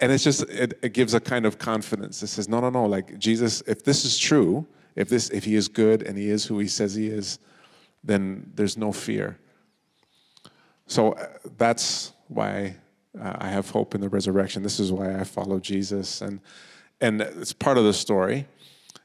And 0.00 0.12
it's 0.12 0.24
just 0.24 0.42
it, 0.44 0.78
it 0.82 0.92
gives 0.92 1.14
a 1.14 1.20
kind 1.20 1.44
of 1.46 1.58
confidence. 1.58 2.22
It 2.22 2.28
says, 2.28 2.48
no, 2.48 2.60
no, 2.60 2.70
no. 2.70 2.84
Like 2.84 3.18
Jesus, 3.18 3.62
if 3.66 3.84
this 3.84 4.04
is 4.04 4.18
true, 4.18 4.66
if 4.96 5.08
this 5.08 5.30
if 5.30 5.44
he 5.44 5.54
is 5.54 5.68
good 5.68 6.02
and 6.02 6.16
he 6.16 6.30
is 6.30 6.44
who 6.44 6.58
he 6.58 6.68
says 6.68 6.94
he 6.94 7.08
is, 7.08 7.38
then 8.04 8.52
there's 8.54 8.76
no 8.76 8.92
fear 8.92 9.38
so 10.88 11.12
uh, 11.12 11.26
that's 11.58 12.12
why 12.28 12.74
uh, 13.20 13.34
I 13.38 13.48
have 13.48 13.70
hope 13.70 13.94
in 13.94 14.00
the 14.00 14.08
resurrection. 14.08 14.62
This 14.62 14.80
is 14.80 14.90
why 14.90 15.20
I 15.20 15.24
follow 15.24 15.60
Jesus, 15.60 16.22
and 16.22 16.40
and 17.00 17.20
it's 17.20 17.52
part 17.52 17.78
of 17.78 17.84
the 17.84 17.92
story. 17.92 18.46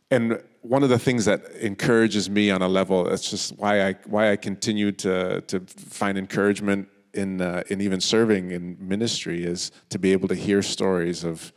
And 0.10 0.42
one 0.62 0.84
of 0.84 0.90
the 0.90 1.00
things 1.00 1.26
that 1.26 1.46
encourages 1.60 2.30
me 2.30 2.50
on 2.50 2.62
a 2.62 2.68
level 2.68 3.04
that's 3.04 3.30
just 3.30 3.58
why 3.58 3.88
I 3.88 3.94
why 4.06 4.32
I 4.32 4.38
continue 4.38 4.92
to 4.94 5.42
to 5.42 5.60
find 5.60 6.18
encouragement 6.18 6.88
in 7.14 7.42
uh, 7.42 7.64
in 7.70 7.82
even 7.82 8.02
serving 8.02 8.52
in 8.52 8.78
ministry 8.80 9.44
is 9.44 9.72
to 9.90 10.00
be 10.00 10.12
able 10.12 10.28
to 10.28 10.36
hear 10.36 10.62
stories 10.62 11.24
of 11.24 11.54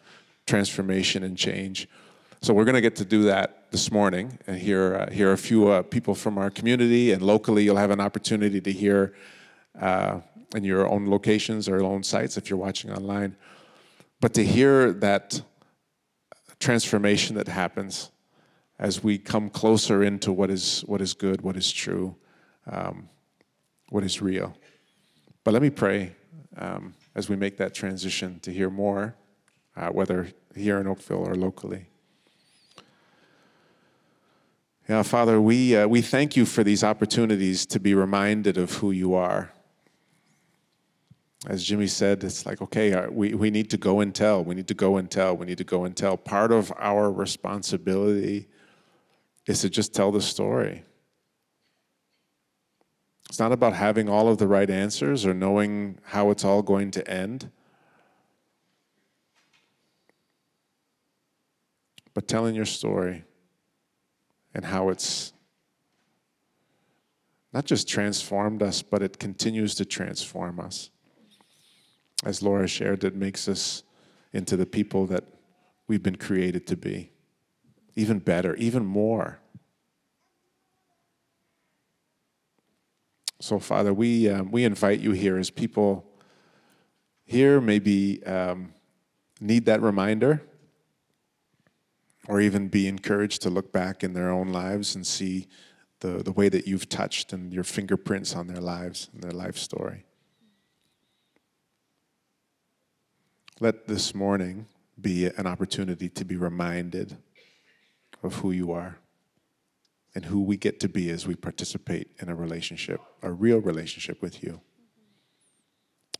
transformation 0.46 1.22
and 1.22 1.36
change. 1.36 1.88
So 2.42 2.54
we're 2.54 2.64
going 2.64 2.74
to 2.74 2.80
get 2.80 2.96
to 2.96 3.04
do 3.04 3.24
that 3.24 3.70
this 3.70 3.90
morning 3.90 4.38
and 4.46 4.58
hear 4.58 4.94
uh, 4.94 5.10
hear 5.10 5.32
a 5.32 5.38
few 5.38 5.68
uh, 5.68 5.82
people 5.82 6.14
from 6.14 6.38
our 6.38 6.50
community 6.50 7.12
and 7.12 7.22
locally. 7.22 7.64
You'll 7.64 7.76
have 7.76 7.90
an 7.90 8.00
opportunity 8.00 8.60
to 8.60 8.72
hear 8.72 9.14
uh, 9.80 10.20
in 10.54 10.64
your 10.64 10.88
own 10.88 11.08
locations 11.08 11.68
or 11.68 11.82
own 11.82 12.02
sites 12.02 12.36
if 12.36 12.48
you're 12.48 12.58
watching 12.58 12.92
online. 12.92 13.36
But 14.20 14.34
to 14.34 14.44
hear 14.44 14.92
that 14.92 15.42
transformation 16.58 17.36
that 17.36 17.48
happens 17.48 18.10
as 18.78 19.02
we 19.02 19.18
come 19.18 19.48
closer 19.48 20.02
into 20.02 20.32
what 20.32 20.50
is 20.50 20.82
what 20.82 21.00
is 21.00 21.14
good, 21.14 21.40
what 21.40 21.56
is 21.56 21.72
true, 21.72 22.14
um, 22.70 23.08
what 23.88 24.04
is 24.04 24.20
real. 24.20 24.56
But 25.46 25.52
let 25.52 25.62
me 25.62 25.70
pray 25.70 26.10
um, 26.56 26.92
as 27.14 27.28
we 27.28 27.36
make 27.36 27.56
that 27.58 27.72
transition 27.72 28.40
to 28.40 28.52
hear 28.52 28.68
more, 28.68 29.14
uh, 29.76 29.90
whether 29.90 30.26
here 30.56 30.80
in 30.80 30.88
Oakville 30.88 31.24
or 31.24 31.36
locally. 31.36 31.86
Yeah, 34.88 35.04
Father, 35.04 35.40
we, 35.40 35.76
uh, 35.76 35.86
we 35.86 36.02
thank 36.02 36.36
you 36.36 36.46
for 36.46 36.64
these 36.64 36.82
opportunities 36.82 37.64
to 37.66 37.78
be 37.78 37.94
reminded 37.94 38.58
of 38.58 38.72
who 38.72 38.90
you 38.90 39.14
are 39.14 39.52
as 41.46 41.62
Jimmy 41.62 41.86
said, 41.86 42.24
it's 42.24 42.44
like, 42.44 42.60
okay, 42.60 42.92
uh, 42.92 43.08
we, 43.08 43.32
we 43.34 43.52
need 43.52 43.70
to 43.70 43.76
go 43.76 44.00
and 44.00 44.12
tell. 44.12 44.42
We 44.42 44.56
need 44.56 44.66
to 44.66 44.74
go 44.74 44.96
and 44.96 45.08
tell. 45.08 45.36
We 45.36 45.46
need 45.46 45.58
to 45.58 45.64
go 45.64 45.84
and 45.84 45.96
tell. 45.96 46.16
Part 46.16 46.50
of 46.50 46.72
our 46.76 47.12
responsibility 47.12 48.48
is 49.46 49.60
to 49.60 49.70
just 49.70 49.94
tell 49.94 50.10
the 50.10 50.20
story. 50.20 50.82
It's 53.28 53.38
not 53.38 53.52
about 53.52 53.74
having 53.74 54.08
all 54.08 54.28
of 54.28 54.38
the 54.38 54.46
right 54.46 54.70
answers 54.70 55.26
or 55.26 55.34
knowing 55.34 55.98
how 56.04 56.30
it's 56.30 56.44
all 56.44 56.62
going 56.62 56.90
to 56.92 57.10
end, 57.10 57.50
but 62.14 62.28
telling 62.28 62.54
your 62.54 62.64
story 62.64 63.24
and 64.54 64.64
how 64.64 64.88
it's 64.88 65.32
not 67.52 67.64
just 67.64 67.88
transformed 67.88 68.62
us, 68.62 68.82
but 68.82 69.02
it 69.02 69.18
continues 69.18 69.74
to 69.74 69.84
transform 69.84 70.60
us 70.60 70.90
as 72.24 72.42
Laura 72.42 72.66
shared, 72.66 73.04
it 73.04 73.14
makes 73.14 73.48
us 73.48 73.82
into 74.32 74.56
the 74.56 74.66
people 74.66 75.06
that 75.06 75.24
we've 75.86 76.02
been 76.02 76.16
created 76.16 76.66
to 76.68 76.76
be. 76.76 77.12
Even 77.94 78.18
better, 78.18 78.54
even 78.56 78.84
more. 78.84 79.38
So, 83.38 83.58
Father, 83.58 83.92
we, 83.92 84.28
um, 84.30 84.50
we 84.50 84.64
invite 84.64 85.00
you 85.00 85.12
here 85.12 85.36
as 85.36 85.50
people 85.50 86.06
here 87.24 87.60
maybe 87.60 88.24
um, 88.24 88.72
need 89.40 89.66
that 89.66 89.82
reminder 89.82 90.42
or 92.28 92.40
even 92.40 92.68
be 92.68 92.88
encouraged 92.88 93.42
to 93.42 93.50
look 93.50 93.72
back 93.72 94.02
in 94.02 94.14
their 94.14 94.30
own 94.30 94.48
lives 94.48 94.94
and 94.94 95.06
see 95.06 95.46
the, 96.00 96.22
the 96.22 96.32
way 96.32 96.48
that 96.48 96.66
you've 96.66 96.88
touched 96.88 97.32
and 97.32 97.52
your 97.52 97.64
fingerprints 97.64 98.34
on 98.34 98.46
their 98.46 98.60
lives 98.60 99.08
and 99.12 99.22
their 99.22 99.32
life 99.32 99.56
story. 99.56 100.04
Let 103.60 103.86
this 103.86 104.14
morning 104.14 104.66
be 105.00 105.26
an 105.26 105.46
opportunity 105.46 106.08
to 106.10 106.24
be 106.24 106.36
reminded 106.36 107.16
of 108.22 108.36
who 108.36 108.50
you 108.50 108.72
are 108.72 108.98
and 110.16 110.24
who 110.24 110.40
we 110.40 110.56
get 110.56 110.80
to 110.80 110.88
be 110.88 111.10
as 111.10 111.26
we 111.26 111.34
participate 111.34 112.10
in 112.20 112.30
a 112.30 112.34
relationship, 112.34 113.02
a 113.22 113.30
real 113.30 113.58
relationship 113.58 114.22
with 114.22 114.42
you. 114.42 114.62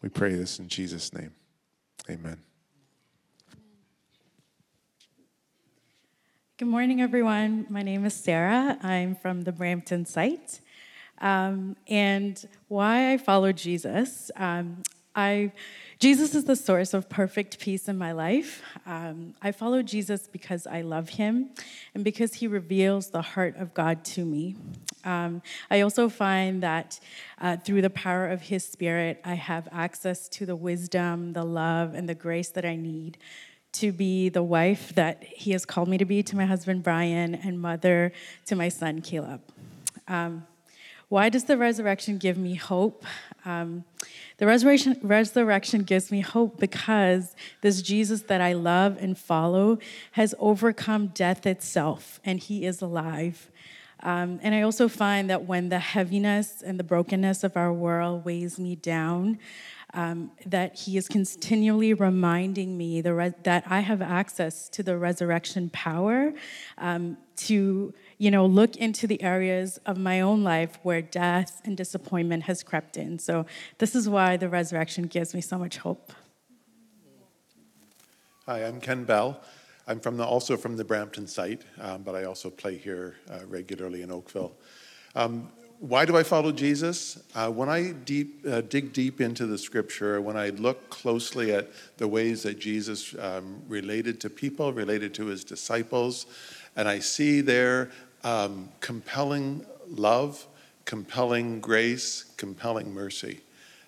We 0.02 0.10
pray 0.10 0.34
this 0.34 0.58
in 0.58 0.68
Jesus' 0.68 1.14
name. 1.14 1.32
Amen. 2.10 2.36
Good 6.58 6.68
morning, 6.68 7.00
everyone. 7.00 7.66
My 7.70 7.82
name 7.82 8.04
is 8.04 8.12
Sarah. 8.12 8.76
I'm 8.82 9.16
from 9.16 9.44
the 9.44 9.52
Brampton 9.52 10.04
site. 10.04 10.60
Um, 11.22 11.74
and 11.88 12.46
why 12.68 13.14
I 13.14 13.16
follow 13.16 13.50
Jesus, 13.50 14.30
um, 14.36 14.82
I 15.14 15.52
Jesus 15.98 16.34
is 16.34 16.44
the 16.44 16.56
source 16.56 16.92
of 16.92 17.08
perfect 17.08 17.58
peace 17.58 17.88
in 17.88 17.96
my 17.96 18.12
life. 18.12 18.62
Um, 18.84 19.34
I 19.40 19.50
follow 19.50 19.82
Jesus 19.82 20.28
because 20.30 20.66
I 20.66 20.82
love 20.82 21.08
him 21.08 21.50
and 21.94 22.04
because 22.04 22.34
he 22.34 22.46
reveals 22.46 23.08
the 23.08 23.22
heart 23.22 23.56
of 23.56 23.72
God 23.72 24.04
to 24.06 24.24
me. 24.26 24.56
Um, 25.04 25.40
I 25.70 25.80
also 25.80 26.10
find 26.10 26.62
that 26.62 27.00
uh, 27.40 27.56
through 27.56 27.80
the 27.80 27.90
power 27.90 28.26
of 28.26 28.42
his 28.42 28.62
spirit, 28.66 29.22
I 29.24 29.34
have 29.34 29.68
access 29.72 30.28
to 30.30 30.44
the 30.44 30.56
wisdom, 30.56 31.32
the 31.32 31.44
love, 31.44 31.94
and 31.94 32.06
the 32.06 32.14
grace 32.14 32.50
that 32.50 32.66
I 32.66 32.76
need 32.76 33.16
to 33.72 33.90
be 33.90 34.28
the 34.28 34.42
wife 34.42 34.94
that 34.96 35.22
he 35.22 35.52
has 35.52 35.64
called 35.64 35.88
me 35.88 35.96
to 35.96 36.04
be 36.04 36.22
to 36.22 36.36
my 36.36 36.44
husband 36.44 36.82
Brian 36.82 37.34
and 37.34 37.58
mother 37.58 38.12
to 38.46 38.56
my 38.56 38.68
son 38.68 39.00
Caleb. 39.00 39.40
Um, 40.08 40.46
why 41.08 41.28
does 41.28 41.44
the 41.44 41.56
resurrection 41.56 42.18
give 42.18 42.36
me 42.36 42.54
hope? 42.54 43.04
Um, 43.44 43.84
the 44.38 44.46
resurrection, 44.46 44.98
resurrection 45.02 45.82
gives 45.82 46.10
me 46.10 46.20
hope 46.20 46.58
because 46.58 47.36
this 47.60 47.80
Jesus 47.80 48.22
that 48.22 48.40
I 48.40 48.54
love 48.54 48.96
and 49.00 49.16
follow 49.16 49.78
has 50.12 50.34
overcome 50.38 51.08
death 51.08 51.46
itself, 51.46 52.20
and 52.24 52.40
he 52.40 52.64
is 52.64 52.82
alive. 52.82 53.50
Um, 54.02 54.40
and 54.42 54.54
I 54.54 54.62
also 54.62 54.88
find 54.88 55.30
that 55.30 55.46
when 55.46 55.68
the 55.68 55.78
heaviness 55.78 56.62
and 56.62 56.78
the 56.78 56.84
brokenness 56.84 57.44
of 57.44 57.56
our 57.56 57.72
world 57.72 58.24
weighs 58.24 58.58
me 58.58 58.76
down, 58.76 59.38
um, 59.94 60.30
that 60.44 60.78
He 60.78 60.96
is 60.96 61.08
continually 61.08 61.94
reminding 61.94 62.76
me 62.76 63.00
re- 63.00 63.34
that 63.44 63.64
I 63.66 63.80
have 63.80 64.02
access 64.02 64.68
to 64.70 64.82
the 64.82 64.98
resurrection 64.98 65.70
power 65.70 66.34
um, 66.78 67.16
to, 67.36 67.94
you 68.18 68.30
know, 68.30 68.46
look 68.46 68.76
into 68.76 69.06
the 69.06 69.22
areas 69.22 69.78
of 69.84 69.98
my 69.98 70.20
own 70.20 70.42
life 70.42 70.78
where 70.82 71.02
death 71.02 71.60
and 71.64 71.76
disappointment 71.76 72.44
has 72.44 72.62
crept 72.62 72.96
in. 72.96 73.18
So 73.18 73.46
this 73.78 73.94
is 73.94 74.08
why 74.08 74.36
the 74.36 74.48
resurrection 74.48 75.04
gives 75.04 75.34
me 75.34 75.40
so 75.40 75.58
much 75.58 75.78
hope. 75.78 76.12
Hi, 78.46 78.64
I'm 78.64 78.80
Ken 78.80 79.04
Bell. 79.04 79.40
I'm 79.88 80.00
from 80.00 80.16
the, 80.16 80.24
also 80.24 80.56
from 80.56 80.76
the 80.76 80.84
Brampton 80.84 81.26
site, 81.26 81.62
um, 81.80 82.02
but 82.02 82.14
I 82.14 82.24
also 82.24 82.50
play 82.50 82.76
here 82.76 83.16
uh, 83.30 83.40
regularly 83.46 84.02
in 84.02 84.10
Oakville. 84.10 84.52
Um, 85.14 85.48
why 85.78 86.06
do 86.06 86.16
I 86.16 86.22
follow 86.22 86.52
Jesus? 86.52 87.22
Uh, 87.34 87.50
when 87.50 87.68
I 87.68 87.92
deep, 87.92 88.44
uh, 88.48 88.62
dig 88.62 88.92
deep 88.92 89.20
into 89.20 89.46
the 89.46 89.58
scripture, 89.58 90.20
when 90.20 90.36
I 90.36 90.48
look 90.50 90.88
closely 90.88 91.52
at 91.52 91.70
the 91.98 92.08
ways 92.08 92.42
that 92.44 92.58
Jesus 92.58 93.14
um, 93.18 93.62
related 93.68 94.20
to 94.22 94.30
people, 94.30 94.72
related 94.72 95.12
to 95.14 95.26
his 95.26 95.44
disciples, 95.44 96.26
and 96.76 96.88
I 96.88 96.98
see 96.98 97.40
there 97.40 97.90
um, 98.26 98.68
compelling 98.80 99.64
love, 99.88 100.48
compelling 100.84 101.60
grace, 101.60 102.24
compelling 102.36 102.92
mercy. 102.92 103.40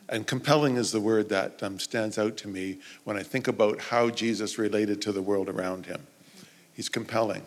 And 0.08 0.28
compelling 0.28 0.76
is 0.76 0.92
the 0.92 1.00
word 1.00 1.28
that 1.30 1.60
um, 1.60 1.80
stands 1.80 2.18
out 2.18 2.36
to 2.38 2.48
me 2.48 2.78
when 3.02 3.16
I 3.16 3.24
think 3.24 3.48
about 3.48 3.80
how 3.80 4.10
Jesus 4.10 4.56
related 4.56 5.02
to 5.02 5.12
the 5.12 5.20
world 5.20 5.48
around 5.48 5.86
him. 5.86 6.06
He's 6.72 6.88
compelling. 6.88 7.44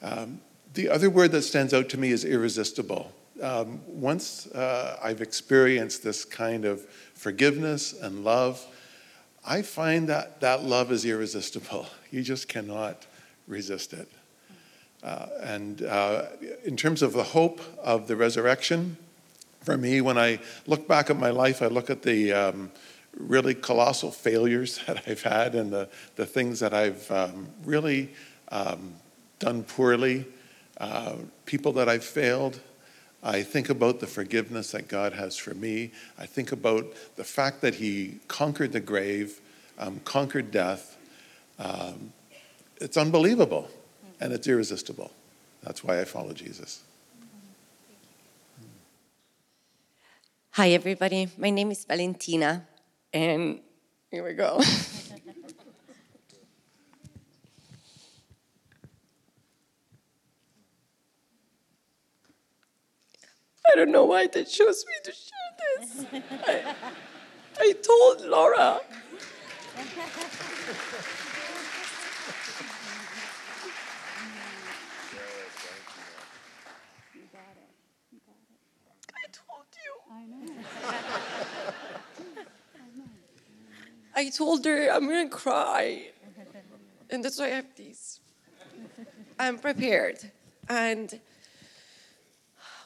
Um, 0.00 0.40
the 0.74 0.88
other 0.88 1.10
word 1.10 1.32
that 1.32 1.42
stands 1.42 1.74
out 1.74 1.88
to 1.88 1.98
me 1.98 2.12
is 2.12 2.24
irresistible. 2.24 3.12
Um, 3.42 3.80
once 3.88 4.46
uh, 4.46 4.96
I've 5.02 5.20
experienced 5.20 6.04
this 6.04 6.24
kind 6.24 6.66
of 6.66 6.82
forgiveness 7.14 7.94
and 8.00 8.22
love, 8.22 8.64
I 9.44 9.62
find 9.62 10.08
that 10.08 10.40
that 10.40 10.62
love 10.62 10.92
is 10.92 11.04
irresistible. 11.04 11.86
You 12.12 12.22
just 12.22 12.48
cannot 12.48 13.06
resist 13.46 13.92
it. 13.92 14.08
Uh, 15.02 15.26
and 15.42 15.82
uh, 15.82 16.26
in 16.64 16.76
terms 16.76 17.02
of 17.02 17.12
the 17.12 17.22
hope 17.22 17.60
of 17.82 18.06
the 18.06 18.16
resurrection, 18.16 18.96
for 19.62 19.76
me, 19.76 20.00
when 20.00 20.18
I 20.18 20.40
look 20.66 20.86
back 20.86 21.10
at 21.10 21.18
my 21.18 21.30
life, 21.30 21.62
I 21.62 21.66
look 21.66 21.90
at 21.90 22.02
the 22.02 22.32
um, 22.32 22.70
really 23.16 23.54
colossal 23.54 24.10
failures 24.10 24.80
that 24.86 25.02
I've 25.06 25.22
had 25.22 25.54
and 25.54 25.72
the, 25.72 25.88
the 26.16 26.26
things 26.26 26.60
that 26.60 26.74
I've 26.74 27.10
um, 27.10 27.48
really 27.64 28.10
um, 28.50 28.94
done 29.38 29.64
poorly, 29.64 30.26
uh, 30.78 31.16
people 31.46 31.72
that 31.72 31.88
I've 31.88 32.04
failed. 32.04 32.60
I 33.22 33.42
think 33.42 33.68
about 33.68 34.00
the 34.00 34.06
forgiveness 34.06 34.72
that 34.72 34.88
God 34.88 35.12
has 35.12 35.36
for 35.36 35.54
me. 35.54 35.92
I 36.18 36.24
think 36.24 36.52
about 36.52 36.86
the 37.16 37.24
fact 37.24 37.60
that 37.60 37.74
He 37.74 38.18
conquered 38.28 38.72
the 38.72 38.80
grave, 38.80 39.40
um, 39.78 40.00
conquered 40.04 40.50
death. 40.50 40.96
Um, 41.58 42.12
it's 42.80 42.96
unbelievable 42.96 43.68
and 44.20 44.32
it's 44.32 44.46
irresistible. 44.46 45.10
That's 45.62 45.82
why 45.82 46.00
I 46.00 46.04
follow 46.04 46.32
Jesus. 46.32 46.82
Hi, 50.52 50.70
everybody. 50.70 51.28
My 51.38 51.50
name 51.50 51.70
is 51.70 51.84
Valentina, 51.84 52.66
and 53.12 53.60
here 54.10 54.24
we 54.24 54.34
go. 54.34 54.60
I 63.72 63.76
don't 63.76 63.92
know 63.92 64.04
why 64.04 64.26
they 64.26 64.44
chose 64.44 64.84
me 64.86 64.94
to 65.04 65.12
share 65.12 65.52
this. 65.78 66.04
I, 66.46 66.74
I 67.60 67.72
told 67.80 68.22
Laura. 68.26 68.80
I 84.20 84.28
told 84.28 84.66
her 84.66 84.88
I'm 84.92 85.06
gonna 85.08 85.30
cry. 85.30 86.10
And 87.08 87.24
that's 87.24 87.38
why 87.38 87.46
I 87.46 87.54
have 87.60 87.74
these. 87.74 88.20
I'm 89.38 89.58
prepared. 89.58 90.18
And 90.68 91.18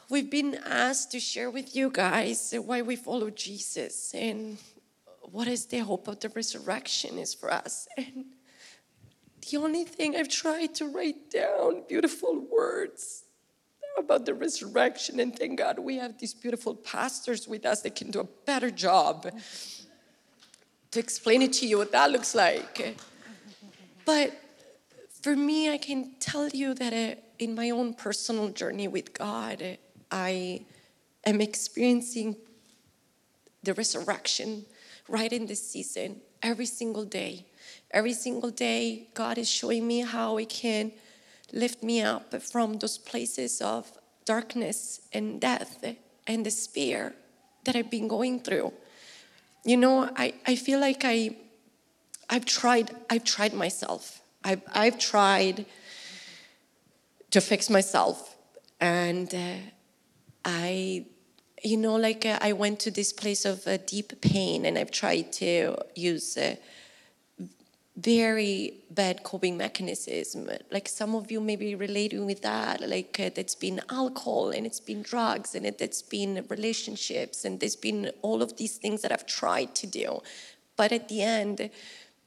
we've 0.08 0.30
been 0.30 0.54
asked 0.64 1.10
to 1.10 1.18
share 1.18 1.50
with 1.50 1.74
you 1.74 1.90
guys 1.90 2.54
why 2.64 2.82
we 2.82 2.94
follow 2.94 3.30
Jesus 3.30 4.14
and 4.14 4.58
what 5.22 5.48
is 5.48 5.66
the 5.66 5.78
hope 5.78 6.06
of 6.06 6.20
the 6.20 6.28
resurrection 6.28 7.18
is 7.18 7.34
for 7.34 7.52
us. 7.52 7.88
And 7.96 8.26
the 9.50 9.56
only 9.56 9.82
thing 9.82 10.14
I've 10.14 10.28
tried 10.28 10.72
to 10.76 10.86
write 10.86 11.32
down 11.32 11.82
beautiful 11.88 12.46
words 12.48 13.24
about 13.98 14.24
the 14.24 14.34
resurrection 14.34 15.18
and 15.18 15.36
thank 15.36 15.58
God 15.58 15.80
we 15.80 15.96
have 15.96 16.16
these 16.16 16.32
beautiful 16.32 16.76
pastors 16.76 17.48
with 17.48 17.66
us 17.66 17.82
that 17.82 17.96
can 17.96 18.12
do 18.12 18.20
a 18.20 18.28
better 18.46 18.70
job 18.70 19.26
to 20.94 21.00
explain 21.00 21.42
it 21.42 21.52
to 21.52 21.66
you 21.66 21.76
what 21.78 21.90
that 21.90 22.12
looks 22.12 22.36
like. 22.36 22.96
But 24.04 24.30
for 25.22 25.34
me, 25.34 25.68
I 25.68 25.76
can 25.76 26.12
tell 26.20 26.48
you 26.48 26.72
that 26.74 26.92
uh, 26.92 27.20
in 27.40 27.56
my 27.56 27.70
own 27.70 27.94
personal 27.94 28.50
journey 28.50 28.86
with 28.86 29.12
God, 29.12 29.60
uh, 29.60 29.74
I 30.12 30.64
am 31.26 31.40
experiencing 31.40 32.36
the 33.64 33.74
resurrection 33.74 34.66
right 35.08 35.32
in 35.32 35.46
this 35.46 35.68
season, 35.68 36.20
every 36.44 36.66
single 36.66 37.04
day. 37.04 37.44
Every 37.90 38.12
single 38.12 38.50
day, 38.50 39.08
God 39.14 39.36
is 39.36 39.50
showing 39.50 39.88
me 39.88 40.00
how 40.02 40.36
He 40.36 40.46
can 40.46 40.92
lift 41.52 41.82
me 41.82 42.02
up 42.02 42.40
from 42.40 42.78
those 42.78 42.98
places 42.98 43.60
of 43.60 43.90
darkness 44.24 45.00
and 45.12 45.40
death 45.40 45.84
and 46.28 46.44
despair 46.44 47.14
that 47.64 47.74
I've 47.74 47.90
been 47.90 48.06
going 48.06 48.38
through 48.38 48.72
you 49.64 49.76
know, 49.76 50.10
I, 50.16 50.34
I 50.46 50.56
feel 50.56 50.78
like 50.78 51.02
I, 51.04 51.36
I've 52.28 52.44
tried, 52.44 52.94
I've 53.08 53.24
tried 53.24 53.54
myself. 53.54 54.20
I've, 54.44 54.62
I've 54.74 54.98
tried 54.98 55.64
to 57.30 57.40
fix 57.40 57.70
myself. 57.70 58.36
And 58.80 59.34
uh, 59.34 59.56
I, 60.44 61.06
you 61.62 61.78
know, 61.78 61.96
like 61.96 62.26
uh, 62.26 62.38
I 62.42 62.52
went 62.52 62.78
to 62.80 62.90
this 62.90 63.12
place 63.12 63.46
of 63.46 63.66
uh, 63.66 63.78
deep 63.86 64.20
pain 64.20 64.66
and 64.66 64.76
I've 64.76 64.90
tried 64.90 65.32
to 65.34 65.76
use 65.94 66.36
uh, 66.36 66.56
very 67.96 68.74
bad 68.90 69.22
coping 69.22 69.56
mechanism. 69.56 70.50
Like 70.70 70.88
some 70.88 71.14
of 71.14 71.30
you 71.30 71.40
may 71.40 71.56
be 71.56 71.74
relating 71.74 72.26
with 72.26 72.42
that. 72.42 72.80
Like 72.80 73.16
uh, 73.20 73.30
it's 73.36 73.54
been 73.54 73.80
alcohol 73.88 74.50
and 74.50 74.66
it's 74.66 74.80
been 74.80 75.02
drugs 75.02 75.54
and 75.54 75.64
it, 75.64 75.80
it's 75.80 76.02
been 76.02 76.44
relationships 76.48 77.44
and 77.44 77.60
there's 77.60 77.76
been 77.76 78.10
all 78.22 78.42
of 78.42 78.56
these 78.56 78.78
things 78.78 79.02
that 79.02 79.12
I've 79.12 79.26
tried 79.26 79.74
to 79.76 79.86
do. 79.86 80.20
But 80.76 80.90
at 80.90 81.08
the 81.08 81.22
end, 81.22 81.70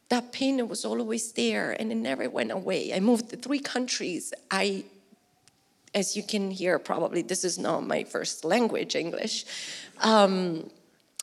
that 0.10 0.32
pain 0.32 0.66
was 0.70 0.86
always 0.86 1.34
there 1.34 1.72
and 1.78 1.92
it 1.92 1.96
never 1.96 2.30
went 2.30 2.52
away. 2.52 2.94
I 2.94 3.02
moved 3.02 3.30
to 3.32 3.36
three 3.36 3.60
countries. 3.60 4.34
I, 4.50 4.86
as 5.94 6.16
you 6.16 6.24
can 6.24 6.50
hear, 6.50 6.80
probably 6.80 7.24
this 7.24 7.44
is 7.44 7.58
not 7.60 7.86
my 7.86 8.06
first 8.06 8.46
language, 8.46 8.96
English. 8.96 9.44
Um, 10.00 10.70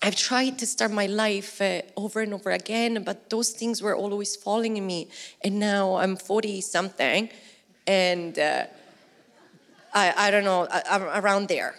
I've 0.05 0.17
tried 0.17 0.59
to 0.59 0.67
start 0.67 0.93
my 0.93 1.07
life 1.07 1.63
uh, 1.63 1.81
over 1.97 2.21
and 2.21 2.35
over 2.35 2.51
again, 2.51 3.05
but 3.05 3.31
those 3.31 3.51
things 3.53 3.81
were 3.81 3.97
always 3.97 4.37
falling 4.37 4.77
in 4.77 4.87
me. 4.87 5.09
And 5.43 5.59
now 5.59 5.97
I'm 5.97 6.17
40 6.17 6.61
something, 6.61 7.31
and 7.87 8.39
uh, 8.39 8.67
I, 9.95 10.13
I 10.15 10.31
don't 10.31 10.45
know, 10.45 10.69
I, 10.71 10.83
am 10.97 11.05
around 11.05 11.49
there. 11.49 11.77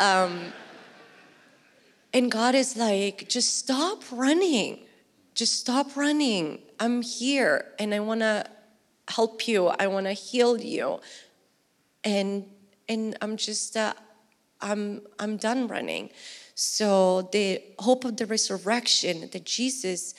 Um, 0.00 0.52
and 2.12 2.28
God 2.28 2.56
is 2.56 2.76
like, 2.76 3.28
just 3.28 3.56
stop 3.56 4.02
running. 4.10 4.80
Just 5.34 5.60
stop 5.60 5.96
running. 5.96 6.58
I'm 6.80 7.02
here 7.02 7.66
and 7.78 7.94
I 7.94 8.00
want 8.00 8.20
to 8.20 8.46
help 9.06 9.46
you. 9.46 9.68
I 9.68 9.86
want 9.86 10.06
to 10.06 10.12
heal 10.12 10.60
you. 10.60 11.00
And 12.02 12.46
and 12.88 13.16
I'm 13.22 13.36
just 13.36 13.76
uh, 13.76 13.94
I'm 14.60 15.02
I'm 15.18 15.36
done 15.36 15.68
running. 15.68 16.10
So 16.54 17.28
the 17.32 17.62
hope 17.78 18.04
of 18.04 18.16
the 18.16 18.26
resurrection 18.26 19.28
that 19.32 19.44
Jesus 19.44 20.14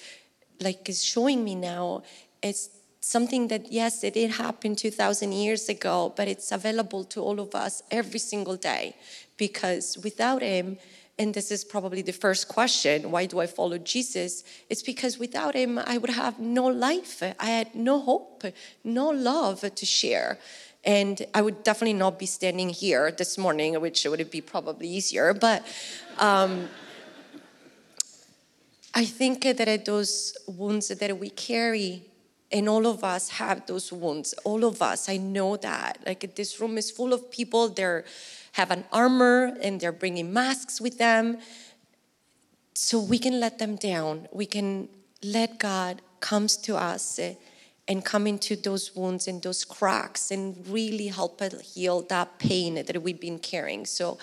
like 0.59 0.87
is 0.89 1.03
showing 1.03 1.43
me 1.43 1.55
now 1.55 2.03
is 2.41 2.69
something 3.01 3.47
that 3.49 3.71
yes 3.71 4.03
it 4.03 4.13
did 4.15 4.31
happen 4.31 4.75
2000 4.75 5.31
years 5.31 5.69
ago 5.69 6.13
but 6.15 6.27
it's 6.27 6.51
available 6.51 7.03
to 7.03 7.21
all 7.21 7.39
of 7.39 7.53
us 7.53 7.83
every 7.91 8.19
single 8.19 8.55
day 8.55 8.95
because 9.37 9.97
without 10.03 10.41
him 10.41 10.77
and 11.19 11.33
this 11.33 11.51
is 11.51 11.63
probably 11.63 12.01
the 12.01 12.11
first 12.11 12.47
question 12.47 13.11
why 13.11 13.25
do 13.25 13.39
i 13.39 13.47
follow 13.47 13.77
jesus? 13.77 14.43
It's 14.69 14.81
because 14.81 15.19
without 15.19 15.55
him 15.55 15.77
i 15.77 15.97
would 15.97 16.09
have 16.09 16.39
no 16.39 16.65
life. 16.65 17.21
I 17.21 17.45
had 17.45 17.75
no 17.75 17.99
hope 17.99 18.43
no 18.83 19.09
love 19.09 19.61
to 19.75 19.85
share 19.85 20.39
And 20.85 21.25
I 21.33 21.41
would 21.41 21.63
definitely 21.63 21.93
not 21.93 22.19
be 22.19 22.27
standing 22.27 22.69
here 22.69 23.11
this 23.11 23.37
morning, 23.37 23.79
which 23.81 24.05
would 24.05 24.29
be 24.29 24.41
probably 24.41 24.87
easier. 24.87 25.33
But 25.33 25.65
um, 26.19 26.69
I 28.93 29.03
think 29.03 29.43
that 29.43 29.85
those 29.85 30.37
wounds 30.47 30.87
that 30.89 31.19
we 31.19 31.29
carry, 31.29 32.03
and 32.51 32.69
all 32.69 32.85
of 32.85 33.03
us 33.03 33.29
have 33.29 33.65
those 33.65 33.91
wounds. 33.91 34.33
All 34.43 34.63
of 34.63 34.81
us, 34.81 35.09
I 35.09 35.17
know 35.17 35.57
that. 35.57 35.99
Like 36.05 36.35
this 36.35 36.59
room 36.61 36.77
is 36.77 36.91
full 36.91 37.13
of 37.13 37.31
people. 37.31 37.67
They 37.69 38.03
have 38.53 38.71
an 38.71 38.85
armor 38.91 39.57
and 39.61 39.81
they're 39.81 39.91
bringing 39.91 40.31
masks 40.31 40.79
with 40.79 40.97
them. 40.97 41.39
So 42.73 42.99
we 42.99 43.17
can 43.17 43.39
let 43.39 43.57
them 43.57 43.75
down. 43.75 44.27
We 44.31 44.45
can 44.45 44.87
let 45.23 45.57
God 45.57 46.01
comes 46.19 46.55
to 46.57 46.77
us 46.77 47.19
and 47.87 48.03
come 48.03 48.25
into 48.27 48.55
those 48.55 48.95
wounds 48.95 49.27
and 49.27 49.41
those 49.41 49.63
cracks 49.63 50.31
and 50.31 50.65
really 50.67 51.07
help 51.07 51.41
us 51.41 51.73
heal 51.73 52.01
that 52.03 52.39
pain 52.39 52.75
that 52.75 53.03
we've 53.03 53.21
been 53.21 53.39
carrying. 53.39 53.85
So 53.85 54.17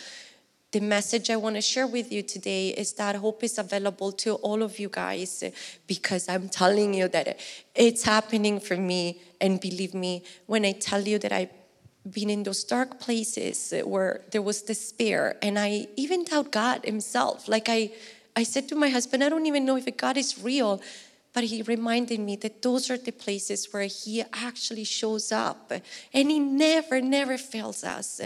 the 0.73 0.81
message 0.81 1.29
I 1.29 1.37
want 1.37 1.57
to 1.57 1.61
share 1.63 1.87
with 1.87 2.11
you 2.11 2.23
today 2.23 2.71
is 2.71 2.95
that 2.95 3.15
hope 3.17 3.45
is 3.45 3.59
available 3.59 4.11
to 4.13 4.37
all 4.37 4.63
of 4.63 4.79
you 4.79 4.89
guys 4.89 5.45
because 5.87 6.29
I'm 6.29 6.49
telling 6.49 6.95
you 6.95 7.09
that 7.09 7.39
it's 7.75 8.05
happening 8.05 8.59
for 8.59 8.77
me. 8.77 9.21
And 9.41 9.61
believe 9.61 9.93
me, 9.93 10.25
when 10.47 10.65
I 10.65 10.73
tell 10.73 11.03
you 11.03 11.19
that 11.19 11.31
I've 11.31 11.51
been 12.11 12.31
in 12.31 12.43
those 12.43 12.65
dark 12.65 12.99
places 12.99 13.73
where 13.85 14.23
there 14.31 14.43
was 14.43 14.63
despair 14.63 15.37
and 15.43 15.59
I 15.59 15.87
even 15.97 16.25
doubt 16.25 16.51
God 16.51 16.85
Himself. 16.85 17.49
Like 17.49 17.69
I, 17.69 17.93
I 18.35 18.43
said 18.43 18.69
to 18.71 18.75
my 18.75 18.89
husband, 18.89 19.23
I 19.23 19.29
don't 19.29 19.47
even 19.47 19.65
know 19.65 19.77
if 19.77 19.97
God 19.97 20.17
is 20.17 20.43
real. 20.43 20.81
But 21.33 21.45
he 21.45 21.63
reminded 21.63 22.21
me 22.21 22.37
that 22.37 22.61
those 22.61 22.91
are 22.91 22.99
the 22.99 23.13
places 23.13 23.73
where 23.73 23.85
he 23.87 24.23
actually 24.33 24.85
shows 24.85 25.33
up. 25.33 25.73
And 26.13 26.31
he 26.31 26.39
never, 26.39 27.01
never 27.01 27.39
fails 27.39 27.85
us, 27.85 28.21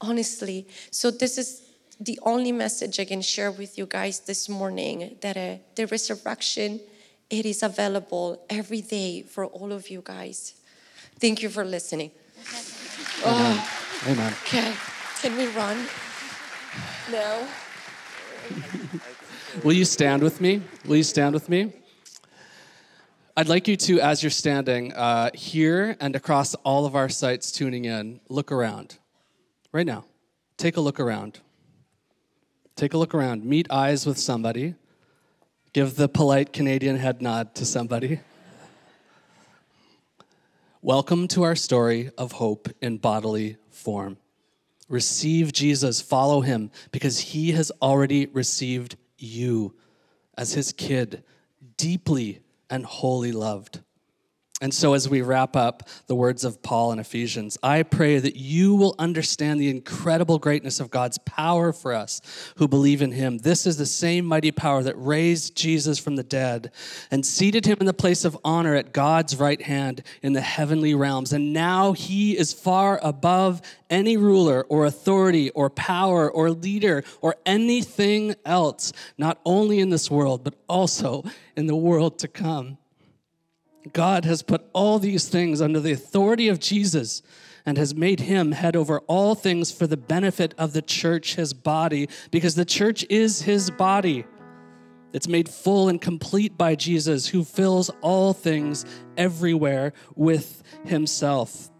honestly. 0.00 0.66
So, 0.90 1.10
this 1.10 1.38
is 1.38 1.62
the 2.00 2.18
only 2.22 2.52
message 2.52 3.00
I 3.00 3.04
can 3.04 3.22
share 3.22 3.50
with 3.50 3.78
you 3.78 3.86
guys 3.86 4.20
this 4.20 4.48
morning 4.48 5.16
that 5.20 5.36
uh, 5.36 5.56
the 5.74 5.86
resurrection 5.86 6.80
it 7.30 7.46
is 7.46 7.62
available 7.62 8.44
every 8.50 8.82
day 8.82 9.22
for 9.22 9.46
all 9.46 9.72
of 9.72 9.88
you 9.88 10.02
guys. 10.04 10.54
Thank 11.18 11.42
you 11.42 11.48
for 11.48 11.64
listening. 11.64 12.10
Amen. 13.24 13.56
Oh, 13.58 14.08
Amen. 14.08 14.34
Okay, 14.42 14.72
can 15.22 15.36
we 15.36 15.46
run? 15.48 15.86
No. 17.10 17.46
Will 19.62 19.72
you 19.72 19.84
stand 19.84 20.22
with 20.22 20.40
me? 20.40 20.60
Will 20.84 20.96
you 20.96 21.02
stand 21.02 21.32
with 21.32 21.48
me? 21.48 21.72
I'd 23.36 23.48
like 23.48 23.66
you 23.66 23.76
to, 23.76 23.98
as 23.98 24.22
you're 24.22 24.30
standing 24.30 24.92
uh, 24.92 25.30
here 25.34 25.96
and 25.98 26.14
across 26.14 26.54
all 26.54 26.86
of 26.86 26.94
our 26.94 27.08
sites 27.08 27.50
tuning 27.50 27.84
in, 27.84 28.20
look 28.28 28.52
around 28.52 28.96
right 29.72 29.84
now. 29.84 30.04
Take 30.56 30.76
a 30.76 30.80
look 30.80 31.00
around. 31.00 31.40
Take 32.76 32.94
a 32.94 32.96
look 32.96 33.12
around. 33.12 33.44
Meet 33.44 33.66
eyes 33.72 34.06
with 34.06 34.18
somebody. 34.18 34.76
Give 35.72 35.96
the 35.96 36.08
polite 36.08 36.52
Canadian 36.52 36.94
head 36.94 37.20
nod 37.20 37.56
to 37.56 37.64
somebody. 37.64 38.20
Welcome 40.80 41.26
to 41.28 41.42
our 41.42 41.56
story 41.56 42.12
of 42.16 42.30
hope 42.30 42.68
in 42.80 42.98
bodily 42.98 43.56
form. 43.68 44.16
Receive 44.88 45.52
Jesus, 45.52 46.00
follow 46.00 46.40
him, 46.40 46.70
because 46.92 47.18
he 47.18 47.50
has 47.50 47.72
already 47.82 48.26
received 48.26 48.94
you 49.18 49.74
as 50.38 50.52
his 50.52 50.70
kid, 50.70 51.24
deeply 51.76 52.43
and 52.70 52.84
wholly 52.86 53.32
loved. 53.32 53.83
And 54.64 54.72
so, 54.72 54.94
as 54.94 55.06
we 55.06 55.20
wrap 55.20 55.56
up 55.56 55.90
the 56.06 56.14
words 56.14 56.42
of 56.42 56.62
Paul 56.62 56.92
in 56.92 56.98
Ephesians, 56.98 57.58
I 57.62 57.82
pray 57.82 58.18
that 58.18 58.36
you 58.36 58.74
will 58.74 58.94
understand 58.98 59.60
the 59.60 59.68
incredible 59.68 60.38
greatness 60.38 60.80
of 60.80 60.90
God's 60.90 61.18
power 61.18 61.70
for 61.70 61.92
us 61.92 62.22
who 62.56 62.66
believe 62.66 63.02
in 63.02 63.12
Him. 63.12 63.36
This 63.36 63.66
is 63.66 63.76
the 63.76 63.84
same 63.84 64.24
mighty 64.24 64.52
power 64.52 64.82
that 64.82 64.94
raised 64.96 65.54
Jesus 65.54 65.98
from 65.98 66.16
the 66.16 66.22
dead 66.22 66.72
and 67.10 67.26
seated 67.26 67.66
Him 67.66 67.76
in 67.78 67.84
the 67.84 67.92
place 67.92 68.24
of 68.24 68.38
honor 68.42 68.74
at 68.74 68.94
God's 68.94 69.36
right 69.36 69.60
hand 69.60 70.02
in 70.22 70.32
the 70.32 70.40
heavenly 70.40 70.94
realms. 70.94 71.34
And 71.34 71.52
now 71.52 71.92
He 71.92 72.34
is 72.34 72.54
far 72.54 72.98
above 73.02 73.60
any 73.90 74.16
ruler 74.16 74.62
or 74.70 74.86
authority 74.86 75.50
or 75.50 75.68
power 75.68 76.30
or 76.30 76.50
leader 76.50 77.04
or 77.20 77.36
anything 77.44 78.34
else, 78.46 78.94
not 79.18 79.38
only 79.44 79.80
in 79.80 79.90
this 79.90 80.10
world, 80.10 80.42
but 80.42 80.54
also 80.70 81.22
in 81.54 81.66
the 81.66 81.76
world 81.76 82.18
to 82.20 82.28
come. 82.28 82.78
God 83.92 84.24
has 84.24 84.42
put 84.42 84.66
all 84.72 84.98
these 84.98 85.28
things 85.28 85.60
under 85.60 85.80
the 85.80 85.92
authority 85.92 86.48
of 86.48 86.58
Jesus 86.58 87.22
and 87.66 87.78
has 87.78 87.94
made 87.94 88.20
him 88.20 88.52
head 88.52 88.76
over 88.76 89.00
all 89.00 89.34
things 89.34 89.70
for 89.70 89.86
the 89.86 89.96
benefit 89.96 90.54
of 90.58 90.72
the 90.72 90.82
church, 90.82 91.34
his 91.34 91.52
body, 91.54 92.08
because 92.30 92.54
the 92.54 92.64
church 92.64 93.04
is 93.08 93.42
his 93.42 93.70
body. 93.70 94.24
It's 95.12 95.28
made 95.28 95.48
full 95.48 95.88
and 95.88 96.00
complete 96.00 96.58
by 96.58 96.74
Jesus, 96.74 97.28
who 97.28 97.44
fills 97.44 97.90
all 98.00 98.32
things 98.32 98.84
everywhere 99.16 99.92
with 100.16 100.62
himself. 100.84 101.70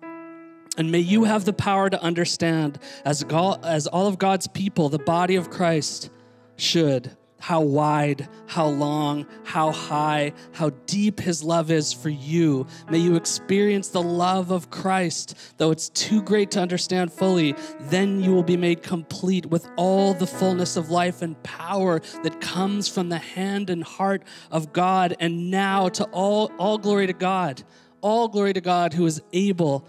And 0.76 0.90
may 0.90 1.00
you 1.00 1.24
have 1.24 1.44
the 1.44 1.52
power 1.52 1.90
to 1.90 2.02
understand, 2.02 2.78
as, 3.04 3.24
God, 3.24 3.64
as 3.64 3.86
all 3.86 4.06
of 4.06 4.18
God's 4.18 4.46
people, 4.46 4.88
the 4.88 4.98
body 4.98 5.36
of 5.36 5.50
Christ 5.50 6.10
should 6.56 7.16
how 7.44 7.60
wide, 7.60 8.26
how 8.46 8.66
long, 8.66 9.26
how 9.44 9.70
high, 9.70 10.32
how 10.52 10.70
deep 10.86 11.20
His 11.20 11.44
love 11.44 11.70
is 11.70 11.92
for 11.92 12.08
you. 12.08 12.66
May 12.88 12.96
you 12.96 13.16
experience 13.16 13.88
the 13.88 14.02
love 14.02 14.50
of 14.50 14.70
Christ, 14.70 15.36
though 15.58 15.70
it's 15.70 15.90
too 15.90 16.22
great 16.22 16.50
to 16.52 16.62
understand 16.62 17.12
fully. 17.12 17.54
Then 17.80 18.22
you 18.22 18.32
will 18.32 18.44
be 18.44 18.56
made 18.56 18.82
complete 18.82 19.44
with 19.44 19.68
all 19.76 20.14
the 20.14 20.26
fullness 20.26 20.78
of 20.78 20.88
life 20.88 21.20
and 21.20 21.40
power 21.42 22.00
that 22.22 22.40
comes 22.40 22.88
from 22.88 23.10
the 23.10 23.18
hand 23.18 23.68
and 23.68 23.84
heart 23.84 24.22
of 24.50 24.72
God. 24.72 25.14
And 25.20 25.50
now 25.50 25.90
to 25.90 26.04
all, 26.04 26.50
all 26.58 26.78
glory 26.78 27.08
to 27.08 27.12
God, 27.12 27.62
all 28.00 28.28
glory 28.28 28.54
to 28.54 28.62
God 28.62 28.94
who 28.94 29.04
is 29.04 29.20
able 29.34 29.86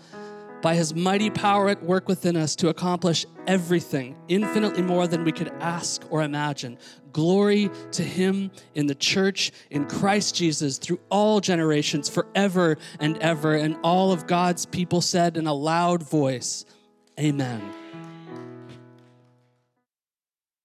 by 0.65 0.73
his 0.73 0.95
mighty 0.95 1.29
power 1.29 1.69
at 1.69 1.83
work 1.83 2.07
within 2.07 2.35
us 2.35 2.55
to 2.55 2.69
accomplish 2.69 3.23
everything, 3.45 4.15
infinitely 4.29 4.81
more 4.81 5.05
than 5.05 5.23
we 5.23 5.31
could 5.31 5.49
ask 5.59 6.01
or 6.09 6.23
imagine. 6.23 6.75
Glory 7.11 7.69
to 7.91 8.01
him 8.01 8.49
in 8.73 8.87
the 8.87 8.95
church, 8.95 9.51
in 9.69 9.85
Christ 9.85 10.33
Jesus, 10.33 10.79
through 10.79 10.99
all 11.11 11.39
generations, 11.39 12.09
forever 12.09 12.79
and 12.99 13.15
ever. 13.19 13.53
And 13.53 13.77
all 13.83 14.11
of 14.11 14.25
God's 14.25 14.65
people 14.65 15.01
said 15.01 15.37
in 15.37 15.45
a 15.45 15.53
loud 15.53 16.01
voice, 16.01 16.65
Amen. 17.19 17.61